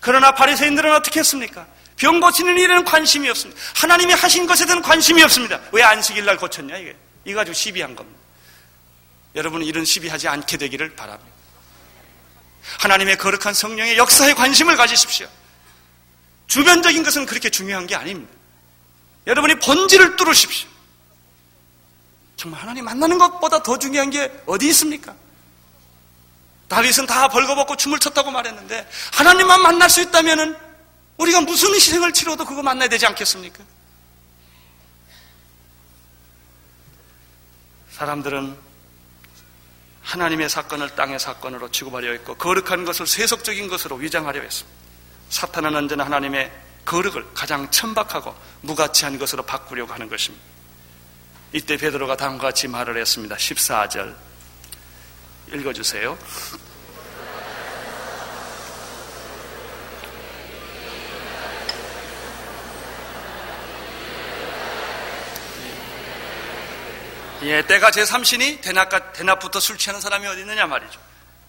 그러나 0.00 0.32
바리새인들은 0.32 0.92
어떻게 0.94 1.20
했습니까? 1.20 1.66
병 1.96 2.20
고치는 2.20 2.58
일에는 2.58 2.84
관심이 2.84 3.28
없습니다. 3.28 3.60
하나님이 3.76 4.12
하신 4.14 4.46
것에 4.46 4.66
대한 4.66 4.82
관심이 4.82 5.22
없습니다. 5.22 5.60
왜 5.72 5.82
안식일 5.82 6.24
날 6.24 6.36
고쳤냐 6.36 6.76
이게. 6.76 6.96
이거 7.24 7.38
가지고 7.38 7.54
시비한 7.54 7.94
겁니다. 7.94 8.18
여러분은 9.34 9.66
이런 9.66 9.84
시비하지 9.84 10.28
않게 10.28 10.56
되기를 10.56 10.94
바랍니다. 10.94 11.30
하나님의 12.80 13.18
거룩한 13.18 13.54
성령의 13.54 13.96
역사에 13.96 14.34
관심을 14.34 14.76
가지십시오. 14.76 15.28
주변적인 16.46 17.02
것은 17.02 17.26
그렇게 17.26 17.50
중요한 17.50 17.86
게 17.86 17.94
아닙니다. 17.94 18.32
여러분이 19.26 19.56
본질을 19.56 20.16
뚫으십시오. 20.16 20.68
정말 22.42 22.60
하나님 22.60 22.84
만나는 22.84 23.18
것보다 23.18 23.62
더 23.62 23.78
중요한 23.78 24.10
게 24.10 24.28
어디 24.46 24.66
있습니까? 24.70 25.14
다윗은 26.66 27.06
다 27.06 27.28
벌거벗고 27.28 27.76
춤을 27.76 28.00
췄다고 28.00 28.32
말했는데 28.32 28.90
하나님만 29.12 29.62
만날 29.62 29.88
수 29.88 30.02
있다면 30.02 30.58
우리가 31.18 31.42
무슨 31.42 31.72
희생을 31.72 32.12
치러도 32.12 32.44
그거 32.44 32.60
만나야 32.60 32.88
되지 32.88 33.06
않겠습니까? 33.06 33.62
사람들은 37.92 38.58
하나님의 40.02 40.48
사건을 40.48 40.96
땅의 40.96 41.20
사건으로 41.20 41.70
취급하려 41.70 42.10
했고 42.10 42.34
거룩한 42.34 42.84
것을 42.84 43.06
세속적인 43.06 43.68
것으로 43.68 43.94
위장하려 43.94 44.40
했습니다. 44.40 44.78
사탄은 45.30 45.76
언제나 45.76 46.06
하나님의 46.06 46.50
거룩을 46.86 47.34
가장 47.34 47.70
천박하고 47.70 48.34
무가치한 48.62 49.20
것으로 49.20 49.44
바꾸려고 49.44 49.92
하는 49.92 50.08
것입니다. 50.08 50.51
이때 51.54 51.76
베드로가 51.76 52.16
다음과 52.16 52.48
같이 52.48 52.66
말을 52.66 52.96
했습니다. 52.96 53.36
14절 53.36 54.14
읽어주세요. 55.52 56.18
예, 67.42 67.60
때가 67.66 67.90
제3신이 67.90 68.62
대낮, 68.62 69.12
대낮부터 69.12 69.60
술 69.60 69.76
취하는 69.76 70.00
사람이 70.00 70.26
어디 70.26 70.40
있느냐 70.40 70.66
말이죠. 70.66 70.98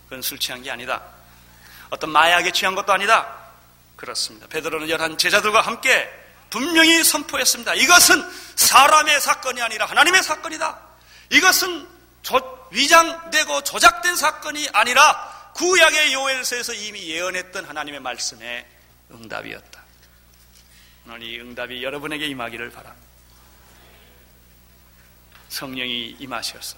그건 0.06 0.22
술 0.22 0.38
취한 0.38 0.62
게 0.64 0.70
아니다. 0.70 1.02
어떤 1.90 2.10
마약에 2.10 2.52
취한 2.52 2.76
것도 2.76 2.92
아니다. 2.92 3.34
그렇습니다. 3.96 4.48
베드로는 4.48 4.90
열한 4.90 5.18
제자들과 5.18 5.62
함께 5.62 6.23
분명히 6.54 7.04
선포했습니다. 7.04 7.74
이것은 7.74 8.24
사람의 8.56 9.20
사건이 9.20 9.60
아니라 9.60 9.88
하나님의 9.88 10.22
사건이다. 10.22 10.80
이것은 11.32 11.88
조, 12.22 12.68
위장되고 12.72 13.64
조작된 13.64 14.16
사건이 14.16 14.70
아니라 14.72 15.52
구약의 15.56 16.14
요엘서에서 16.14 16.74
이미 16.74 17.10
예언했던 17.10 17.66
하나님의 17.66 18.02
말씀의 18.02 18.68
응답이었다. 19.10 19.84
오늘 21.08 21.24
이 21.24 21.40
응답이 21.40 21.84
여러분에게 21.84 22.28
임하기를 22.28 22.70
바랍니다. 22.70 23.08
성령이 25.50 26.18
임하셔서 26.20 26.78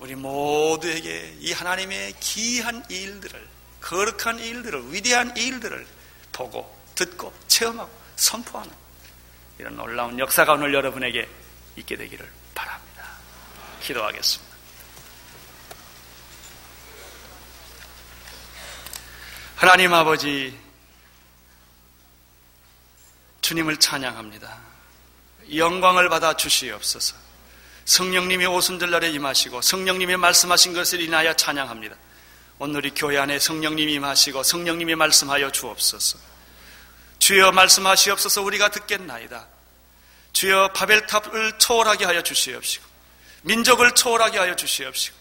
우리 0.00 0.16
모두에게 0.16 1.36
이 1.38 1.52
하나님의 1.52 2.14
기이한 2.18 2.84
일들을 2.88 3.48
거룩한 3.80 4.40
일들을 4.40 4.92
위대한 4.92 5.36
일들을 5.36 5.86
보고 6.32 6.81
듣고 6.94 7.32
체험하고 7.48 7.90
선포하는 8.16 8.72
이런 9.58 9.76
놀라운 9.76 10.18
역사가 10.18 10.54
오늘 10.54 10.74
여러분에게 10.74 11.28
있게 11.76 11.96
되기를 11.96 12.28
바랍니다. 12.54 13.08
기도하겠습니다. 13.80 14.52
하나님 19.56 19.94
아버지 19.94 20.58
주님을 23.42 23.76
찬양합니다. 23.76 24.58
영광을 25.54 26.08
받아 26.08 26.36
주시옵소서. 26.36 27.14
성령님이 27.84 28.46
오순절날에 28.46 29.10
임하시고 29.10 29.60
성령님이 29.60 30.16
말씀하신 30.16 30.72
것을 30.72 31.00
인하여 31.00 31.34
찬양합니다. 31.34 31.96
오늘 32.58 32.86
이 32.86 32.90
교회 32.94 33.18
안에 33.18 33.38
성령님이 33.38 33.94
임하시고 33.94 34.42
성령님이 34.42 34.94
말씀하여 34.94 35.50
주옵소서. 35.50 36.31
주여 37.22 37.52
말씀하시옵소서 37.52 38.42
우리가 38.42 38.70
듣겠나이다. 38.72 39.46
주여 40.32 40.72
바벨탑을 40.72 41.56
초월하게 41.58 42.04
하여 42.04 42.20
주시옵시고 42.20 42.84
민족을 43.42 43.94
초월하게 43.94 44.38
하여 44.38 44.56
주시옵시고 44.56 45.16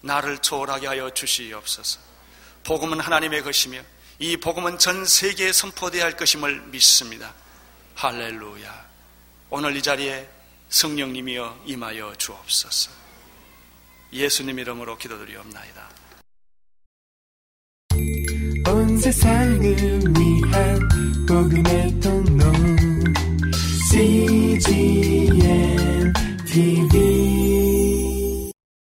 나를 0.00 0.38
초월하게 0.38 0.88
하여 0.88 1.08
주시옵소서. 1.10 2.00
복음은 2.64 2.98
하나님의 2.98 3.44
것이며 3.44 3.80
이 4.18 4.38
복음은 4.38 4.80
전 4.80 5.04
세계에 5.04 5.52
선포되어야 5.52 6.04
할 6.04 6.16
것임을 6.16 6.62
믿습니다. 6.62 7.32
할렐루야. 7.94 8.86
오늘 9.50 9.76
이 9.76 9.82
자리에 9.82 10.28
성령님이여 10.68 11.62
임하여 11.64 12.16
주옵소서. 12.18 12.90
예수님 14.12 14.58
이름으로 14.58 14.98
기도드리옵나이다. 14.98 15.90
온 18.66 18.98
세상을 18.98 19.60
위한 20.18 20.99
복음의 21.30 22.00
통로 22.00 22.44
CGM 23.92 25.42
TV 26.44 27.19